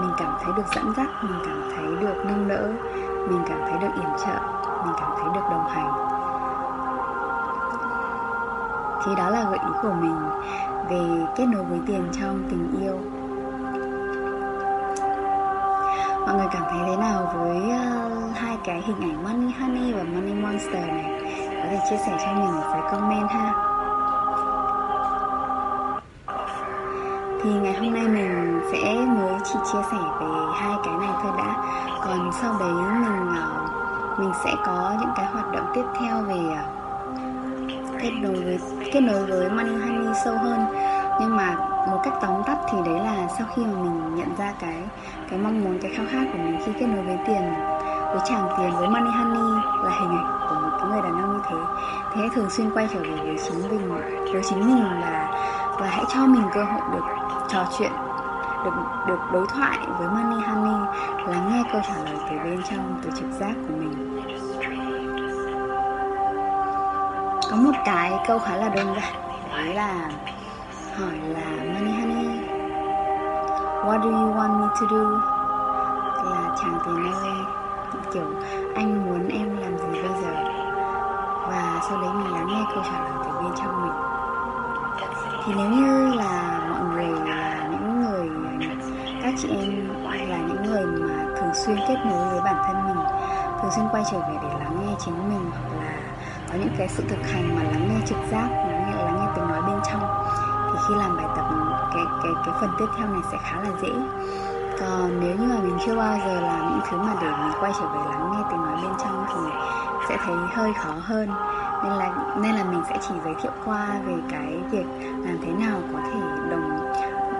mình 0.00 0.10
cảm 0.18 0.32
thấy 0.42 0.52
được 0.56 0.62
dẫn 0.74 0.92
dắt, 0.96 1.06
mình 1.22 1.40
cảm 1.46 1.62
thấy 1.76 1.86
được 2.00 2.24
nâng 2.24 2.48
đỡ, 2.48 2.68
mình 3.28 3.42
cảm 3.48 3.58
thấy 3.60 3.78
được 3.78 3.94
yểm 3.94 4.10
trợ, 4.26 4.40
mình 4.84 4.94
cảm 5.00 5.10
thấy 5.16 5.28
được 5.34 5.46
đồng 5.50 5.68
hành. 5.68 5.92
Thì 9.04 9.14
đó 9.14 9.30
là 9.30 9.44
gợi 9.50 9.58
ý 9.58 9.72
của 9.82 9.92
mình 10.00 10.16
về 10.90 11.26
kết 11.36 11.46
nối 11.46 11.64
với 11.64 11.80
tiền 11.86 12.08
trong 12.20 12.42
tình 12.50 12.80
yêu. 12.80 12.87
Mọi 16.28 16.36
người 16.36 16.46
cảm 16.52 16.62
thấy 16.70 16.80
thế 16.86 16.96
nào 16.96 17.32
với 17.34 17.56
uh, 17.56 18.36
hai 18.36 18.56
cái 18.64 18.82
hình 18.86 19.00
ảnh 19.00 19.24
money 19.24 19.52
honey 19.60 19.92
và 19.92 20.02
money 20.02 20.34
monster 20.34 20.88
này? 20.88 21.20
Có 21.50 21.68
thể 21.70 21.78
chia 21.90 21.96
sẻ 21.96 22.12
cho 22.24 22.32
mình 22.32 22.62
ở 22.62 22.72
dưới 22.72 22.82
comment 22.90 23.28
ha. 23.28 23.52
Thì 27.42 27.50
ngày 27.50 27.74
hôm 27.74 27.94
nay 27.94 28.08
mình 28.08 28.60
sẽ 28.72 28.94
mới 29.06 29.34
chỉ 29.44 29.58
chia 29.72 29.82
sẻ 29.90 29.98
về 30.20 30.26
hai 30.54 30.76
cái 30.84 30.94
này 30.94 31.10
thôi 31.22 31.32
đã. 31.38 31.56
Còn 32.04 32.30
sau 32.32 32.54
đấy 32.60 32.72
mình 32.72 33.28
uh, 33.28 34.18
mình 34.18 34.32
sẽ 34.44 34.54
có 34.66 34.94
những 35.00 35.10
cái 35.16 35.26
hoạt 35.26 35.52
động 35.52 35.66
tiếp 35.74 35.84
theo 36.00 36.22
về 36.22 36.40
uh, 36.52 38.00
kết 38.02 38.10
nối 38.20 38.34
với 38.44 38.58
kết 38.92 39.00
nối 39.00 39.24
với 39.24 39.50
money 39.50 39.74
honey 39.74 40.14
sâu 40.24 40.34
hơn. 40.38 40.66
Nhưng 41.20 41.36
mà 41.36 41.56
một 41.90 42.00
cách 42.04 42.14
tóm 42.20 42.42
tắt 42.46 42.58
thì 42.70 42.78
đấy 42.84 43.00
là 43.00 43.28
sau 43.38 43.46
khi 43.56 43.64
mà 43.64 43.82
mình 43.82 44.14
nhận 44.14 44.36
ra 44.38 44.52
cái 44.60 44.82
cái 45.30 45.38
mong 45.38 45.64
muốn, 45.64 45.78
cái 45.82 45.90
khao 45.96 46.06
khát 46.10 46.24
của 46.32 46.38
mình 46.38 46.60
khi 46.64 46.72
kết 46.80 46.86
nối 46.86 47.04
với 47.04 47.18
tiền, 47.26 47.54
với 48.12 48.20
chàng 48.24 48.48
tiền, 48.58 48.70
với 48.78 48.88
money 48.88 49.12
honey 49.12 49.62
là 49.84 49.90
hình 50.00 50.10
ảnh 50.10 50.38
của 50.48 50.54
một 50.54 50.76
cái 50.78 50.88
người 50.88 51.02
đàn 51.02 51.22
ông 51.22 51.32
như 51.32 51.42
thế. 51.48 51.56
Thế 52.12 52.20
hãy 52.20 52.28
thường 52.34 52.50
xuyên 52.50 52.70
quay 52.70 52.88
trở 52.94 53.00
về 53.00 53.16
với 53.24 53.36
chính 53.44 53.68
mình, 53.68 53.88
với 54.32 54.42
chính 54.48 54.66
mình 54.66 55.00
là 55.00 55.28
và 55.80 55.86
hãy 55.86 56.04
cho 56.08 56.26
mình 56.26 56.42
cơ 56.54 56.64
hội 56.64 56.80
được 56.92 57.04
trò 57.48 57.64
chuyện, 57.78 57.92
được 58.64 58.70
được 59.06 59.18
đối 59.32 59.46
thoại 59.46 59.78
với 59.98 60.08
money 60.08 60.40
honey, 60.46 60.86
lắng 61.26 61.50
nghe 61.52 61.64
câu 61.72 61.80
trả 61.88 61.94
lời 62.04 62.16
từ 62.30 62.36
bên 62.44 62.62
trong, 62.70 63.00
từ 63.02 63.10
trực 63.16 63.30
giác 63.40 63.54
của 63.68 63.74
mình. 63.78 64.22
Có 67.50 67.56
một 67.56 67.72
cái 67.84 68.12
câu 68.26 68.38
khá 68.38 68.56
là 68.56 68.68
đơn 68.68 68.86
giản, 68.86 69.14
đấy 69.50 69.74
là 69.74 70.10
hỏi 70.98 71.18
là 71.28 71.46
money 71.74 71.92
honey, 71.92 72.40
what 73.84 74.02
do 74.02 74.10
you 74.10 74.34
want 74.34 74.60
me 74.60 74.66
to 74.80 74.86
do? 74.90 75.04
Là 76.24 76.56
chàng 76.60 76.78
tiền 76.86 77.12
ơi 77.12 77.34
kiểu, 78.12 78.24
anh 78.74 79.06
muốn 79.06 79.28
em 79.28 79.56
làm 79.56 79.78
gì 79.78 80.02
bây 80.02 80.22
giờ? 80.22 80.32
Và 81.48 81.80
sau 81.88 82.00
đấy 82.00 82.10
mình 82.14 82.32
lắng 82.32 82.46
nghe 82.48 82.64
câu 82.74 82.82
trả 82.84 83.00
lời 83.00 83.12
từ 83.24 83.30
bên 83.42 83.52
trong 83.56 83.82
mình. 83.82 83.92
Thì 85.44 85.52
nếu 85.56 85.70
như 85.70 86.14
là 86.14 86.60
mọi 86.70 86.80
người 86.80 87.06
là 87.26 87.68
những 87.70 88.00
người, 88.00 88.28
các 89.22 89.34
chị 89.38 89.48
em 89.48 89.88
là 90.28 90.38
những 90.38 90.62
người 90.62 90.86
mà 90.86 91.24
thường 91.36 91.54
xuyên 91.54 91.76
kết 91.88 91.96
nối 92.06 92.30
với 92.30 92.40
bản 92.44 92.56
thân 92.66 92.76
mình, 92.88 93.04
thường 93.62 93.70
xuyên 93.70 93.88
quay 93.92 94.02
trở 94.12 94.18
về 94.18 94.36
để 94.42 94.48
lắng 94.48 94.86
nghe 94.86 94.94
chính 94.98 95.28
mình, 95.28 95.50
hoặc 95.50 95.76
là 95.80 95.92
có 96.48 96.54
những 96.58 96.74
cái 96.78 96.88
sự 96.88 97.04
thực 97.08 97.32
hành 97.32 97.56
mà 97.56 97.62
lắng 97.62 97.88
nghe 97.88 98.06
trực 98.06 98.18
giác, 98.30 98.48
lắng 98.50 98.84
nghe 98.86 99.04
lắng 99.04 99.16
nghe 99.20 99.26
tiếng 99.36 99.48
nói 99.48 99.62
bên 99.62 99.77
khi 100.88 100.94
làm 100.94 101.16
bài 101.16 101.26
tập 101.36 101.44
cái 101.94 102.04
cái 102.22 102.32
cái 102.46 102.54
phần 102.60 102.70
tiếp 102.78 102.86
theo 102.96 103.06
này 103.06 103.22
sẽ 103.32 103.38
khá 103.42 103.56
là 103.60 103.70
dễ. 103.82 103.92
Còn 104.80 105.20
nếu 105.20 105.36
như 105.36 105.54
mà 105.54 105.60
mình 105.62 105.78
chưa 105.86 105.96
bao 105.96 106.18
giờ 106.26 106.40
làm 106.40 106.70
những 106.70 106.80
thứ 106.90 106.98
mà 106.98 107.14
để 107.20 107.26
mình 107.26 107.52
quay 107.60 107.72
trở 107.78 107.86
về 107.86 108.00
lắng 108.10 108.32
nghe 108.32 108.38
tiếng 108.50 108.62
nói 108.62 108.76
bên 108.82 108.92
trong 108.98 109.26
thì 109.28 109.50
sẽ 110.08 110.16
thấy 110.24 110.36
hơi 110.54 110.72
khó 110.74 110.92
hơn. 111.02 111.28
Nên 111.84 111.92
là 111.92 112.14
nên 112.36 112.54
là 112.54 112.64
mình 112.64 112.82
sẽ 112.88 112.98
chỉ 113.08 113.14
giới 113.24 113.34
thiệu 113.42 113.52
qua 113.64 113.88
về 114.06 114.14
cái 114.30 114.58
việc 114.70 114.86
làm 115.00 115.38
thế 115.42 115.52
nào 115.52 115.80
có 115.92 115.98
thể 116.04 116.20
đồng 116.50 116.78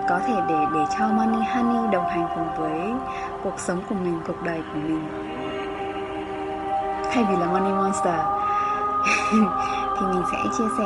có 0.09 0.19
thể 0.27 0.33
để 0.49 0.65
để 0.73 0.79
cho 0.97 1.07
Money 1.07 1.41
Honey 1.53 1.91
đồng 1.91 2.07
hành 2.07 2.27
cùng 2.35 2.47
với 2.57 2.93
cuộc 3.43 3.59
sống 3.59 3.81
của 3.89 3.95
mình, 3.95 4.19
cuộc 4.27 4.43
đời 4.43 4.61
của 4.73 4.79
mình. 4.79 5.07
Thay 7.11 7.25
vì 7.29 7.35
là 7.35 7.45
Money 7.45 7.71
Monster 7.71 8.19
thì 9.99 10.05
mình 10.05 10.23
sẽ 10.31 10.37
chia 10.57 10.67
sẻ 10.77 10.85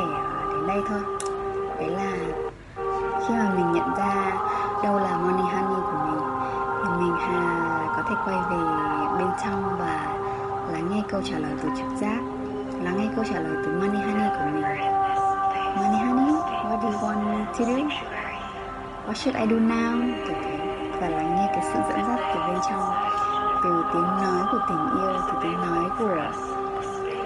đến 0.52 0.66
đây 0.66 0.82
thôi. 0.88 1.00
Đấy 1.78 1.88
là 1.88 2.12
khi 3.28 3.34
mà 3.34 3.50
mình 3.56 3.72
nhận 3.72 3.94
ra 3.94 4.32
đâu 4.82 4.98
là 4.98 5.16
Money 5.16 5.44
Honey 5.52 5.80
của 5.82 5.98
mình 6.06 6.20
thì 6.82 6.90
mình 7.00 7.16
hà 7.20 7.86
có 7.96 8.02
thể 8.08 8.14
quay 8.24 8.36
về 8.50 8.56
bên 9.18 9.28
trong 9.44 9.76
và 9.78 10.06
lắng 10.72 10.88
nghe 10.90 11.02
câu 11.08 11.20
trả 11.24 11.38
lời 11.38 11.52
từ 11.62 11.68
trực 11.76 11.96
giác 11.96 12.18
lắng 12.82 12.94
nghe 12.98 13.08
câu 13.16 13.24
trả 13.24 13.40
lời 13.40 13.56
từ 13.64 13.72
Money 13.72 14.02
Honey 14.02 14.28
của 14.38 14.44
mình 14.52 14.62
Money 15.76 15.98
Honey, 15.98 16.34
what 16.64 16.80
do 16.82 16.88
you 16.88 16.98
want 16.98 17.24
me 17.24 17.44
to 17.58 17.64
do? 17.64 17.78
What 19.06 19.14
should 19.14 19.36
I 19.36 19.46
do 19.46 19.56
now? 19.56 20.00
Kiểu 20.26 20.36
thế 20.44 20.54
và 21.00 21.08
lắng 21.08 21.36
nghe 21.36 21.48
cái 21.52 21.62
sự 21.62 21.78
dẫn 21.88 22.04
dắt 22.08 22.20
từ 22.34 22.40
bên 22.48 22.58
trong 22.70 22.82
từ 23.64 23.84
tiếng 23.92 24.02
nói 24.02 24.46
của 24.52 24.58
tình 24.68 25.02
yêu 25.02 25.12
từ 25.26 25.32
tiếng 25.42 25.56
nói 25.56 25.90
của 25.98 26.32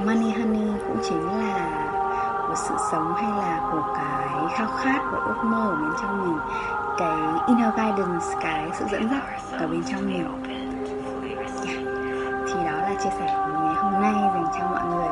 money 0.04 0.30
honey 0.30 0.72
cũng 0.86 0.96
chính 1.08 1.28
là 1.38 1.87
sự 2.58 2.74
sống 2.90 3.14
hay 3.14 3.30
là 3.30 3.60
của 3.72 3.82
cái 3.96 4.28
khao 4.54 4.68
khát 4.76 5.00
và 5.12 5.18
ước 5.26 5.44
mơ 5.44 5.70
ở 5.70 5.76
bên 5.76 5.92
trong 6.00 6.26
mình, 6.26 6.38
cái 6.98 7.18
inner 7.46 7.74
guidance, 7.74 8.26
cái 8.40 8.70
sự 8.72 8.84
dẫn 8.90 9.08
dắt 9.10 9.22
ở 9.52 9.66
bên 9.66 9.82
trong 9.90 10.06
mình. 10.06 10.44
Yeah. 11.66 11.78
thì 12.48 12.54
đó 12.64 12.72
là 12.72 12.94
chia 13.04 13.10
sẻ 13.18 13.34
của 13.36 13.52
mình 13.52 13.64
ngày 13.64 13.74
hôm 13.74 13.92
nay 14.02 14.14
dành 14.34 14.46
cho 14.58 14.66
mọi 14.66 14.82
người. 14.86 15.08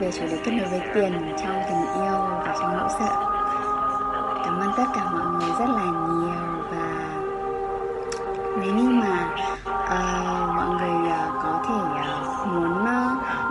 Về 0.00 0.10
chủ 0.12 0.26
đề 0.30 0.38
kết 0.44 0.52
nối 0.52 0.68
với 0.70 0.80
tiền 0.94 1.34
trong 1.38 1.62
tình 1.68 2.04
yêu 2.04 2.18
và 2.46 2.54
trong 2.60 2.78
nỗi 2.78 2.88
sợ. 2.98 3.12
Cảm 4.44 4.60
ơn 4.60 4.70
tất 4.76 4.84
cả 4.94 5.04
mọi 5.12 5.26
người 5.26 5.50
rất 5.58 5.68
là 5.74 5.84
nhiều 5.84 6.64
và 6.70 6.86
nếu 8.60 8.74
như 8.74 8.90
mà 8.90 9.09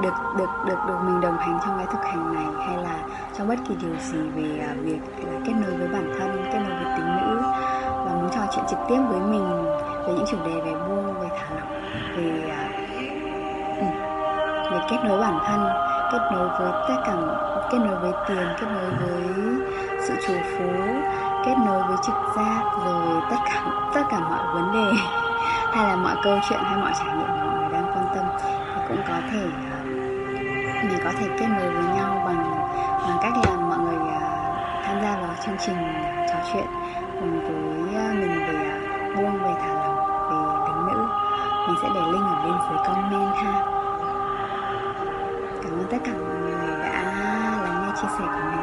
được 0.09 0.35
được 0.37 0.49
được 0.65 0.79
được 0.87 0.97
mình 1.03 1.21
đồng 1.21 1.37
hành 1.37 1.59
trong 1.65 1.77
cái 1.77 1.87
thực 1.91 2.03
hành 2.03 2.33
này 2.33 2.67
hay 2.67 2.83
là 2.83 2.99
trong 3.37 3.47
bất 3.47 3.55
kỳ 3.67 3.75
điều 3.81 3.95
gì 3.99 4.19
về 4.35 4.59
à, 4.59 4.71
việc 4.83 4.99
là 5.25 5.39
kết 5.45 5.53
nối 5.61 5.71
với 5.77 5.87
bản 5.87 6.11
thân 6.19 6.45
kết 6.51 6.59
nối 6.59 6.83
với 6.83 6.93
tính 6.97 7.17
nữ? 7.17 7.41
Và 8.05 8.11
muốn 8.13 8.29
trò 8.31 8.41
chuyện 8.55 8.65
trực 8.69 8.79
tiếp 8.89 8.99
với 9.09 9.19
mình 9.19 9.65
về 10.07 10.13
những 10.13 10.25
chủ 10.31 10.37
đề 10.45 10.61
về 10.65 10.73
buông 10.87 11.19
về 11.19 11.27
thả 11.37 11.55
lỏng 11.55 11.81
về 12.17 12.41
uh, 12.45 12.99
về 14.71 14.79
kết 14.89 14.97
nối 15.03 15.19
bản 15.21 15.39
thân 15.45 15.67
kết 16.11 16.29
nối 16.33 16.49
với 16.59 16.71
tất 16.87 17.01
cả 17.05 17.13
kết 17.71 17.77
nối 17.77 17.99
với 17.99 18.11
tiền 18.27 18.47
kết 18.59 18.67
nối 18.67 18.89
với 18.99 19.33
sự 20.07 20.13
chủ 20.27 20.33
phú 20.57 20.69
kết 21.45 21.55
nối 21.65 21.83
với 21.87 21.97
trực 22.05 22.15
giác 22.35 22.61
rồi 22.85 23.21
tất 23.29 23.37
cả 23.45 23.63
tất 23.93 24.03
cả 24.11 24.19
mọi 24.19 24.53
vấn 24.53 24.73
đề 24.73 24.97
hay 25.73 25.87
là 25.87 25.95
mọi 25.95 26.15
câu 26.23 26.39
chuyện 26.49 26.59
hay 26.63 26.77
mọi 26.77 26.91
trải 26.99 27.17
nghiệm 27.17 27.27
mà 27.27 27.45
mọi 27.45 27.59
người 27.59 27.69
đang 27.73 27.91
quan 27.93 28.05
tâm. 28.15 28.25
Thì 28.75 28.81
cũng 28.87 29.01
có 29.07 29.13
thể 29.31 29.45
uh, 29.45 29.78
mình 30.89 30.99
có 31.03 31.11
thể 31.19 31.27
kết 31.39 31.47
nối 31.47 31.69
với 31.69 31.95
nhau 31.95 32.21
bằng 32.25 32.51
bằng 33.07 33.17
cách 33.21 33.33
là 33.45 33.55
mọi 33.55 33.77
người 33.77 33.95
uh, 33.95 34.83
tham 34.85 35.01
gia 35.01 35.15
vào 35.21 35.35
chương 35.45 35.57
trình 35.65 35.77
trò 36.27 36.35
chuyện 36.53 36.65
cùng 37.19 37.41
với 37.41 38.09
uh, 38.09 38.15
mình 38.15 38.39
về 38.47 38.55
à, 38.55 38.79
uh, 39.09 39.15
buông 39.15 39.43
về 39.43 39.53
thả 39.59 39.73
lỏng 39.73 39.97
về 40.29 40.65
tính 40.67 40.85
nữ 40.87 41.07
mình 41.67 41.75
sẽ 41.81 41.89
để 41.95 42.01
link 42.11 42.25
ở 42.25 42.43
bên 42.43 42.53
dưới 42.69 42.77
comment 42.87 43.35
ha. 43.35 43.65
Cảm 45.63 45.71
ơn 45.71 45.87
tất 45.91 45.97
cả 46.03 46.11
mọi 46.11 46.35
người 46.35 46.79
đã 46.81 47.03
lắng 47.63 47.83
nghe 47.85 47.91
chia 48.01 48.07
sẻ 48.17 48.25
của 48.25 48.49
mình. 48.51 48.58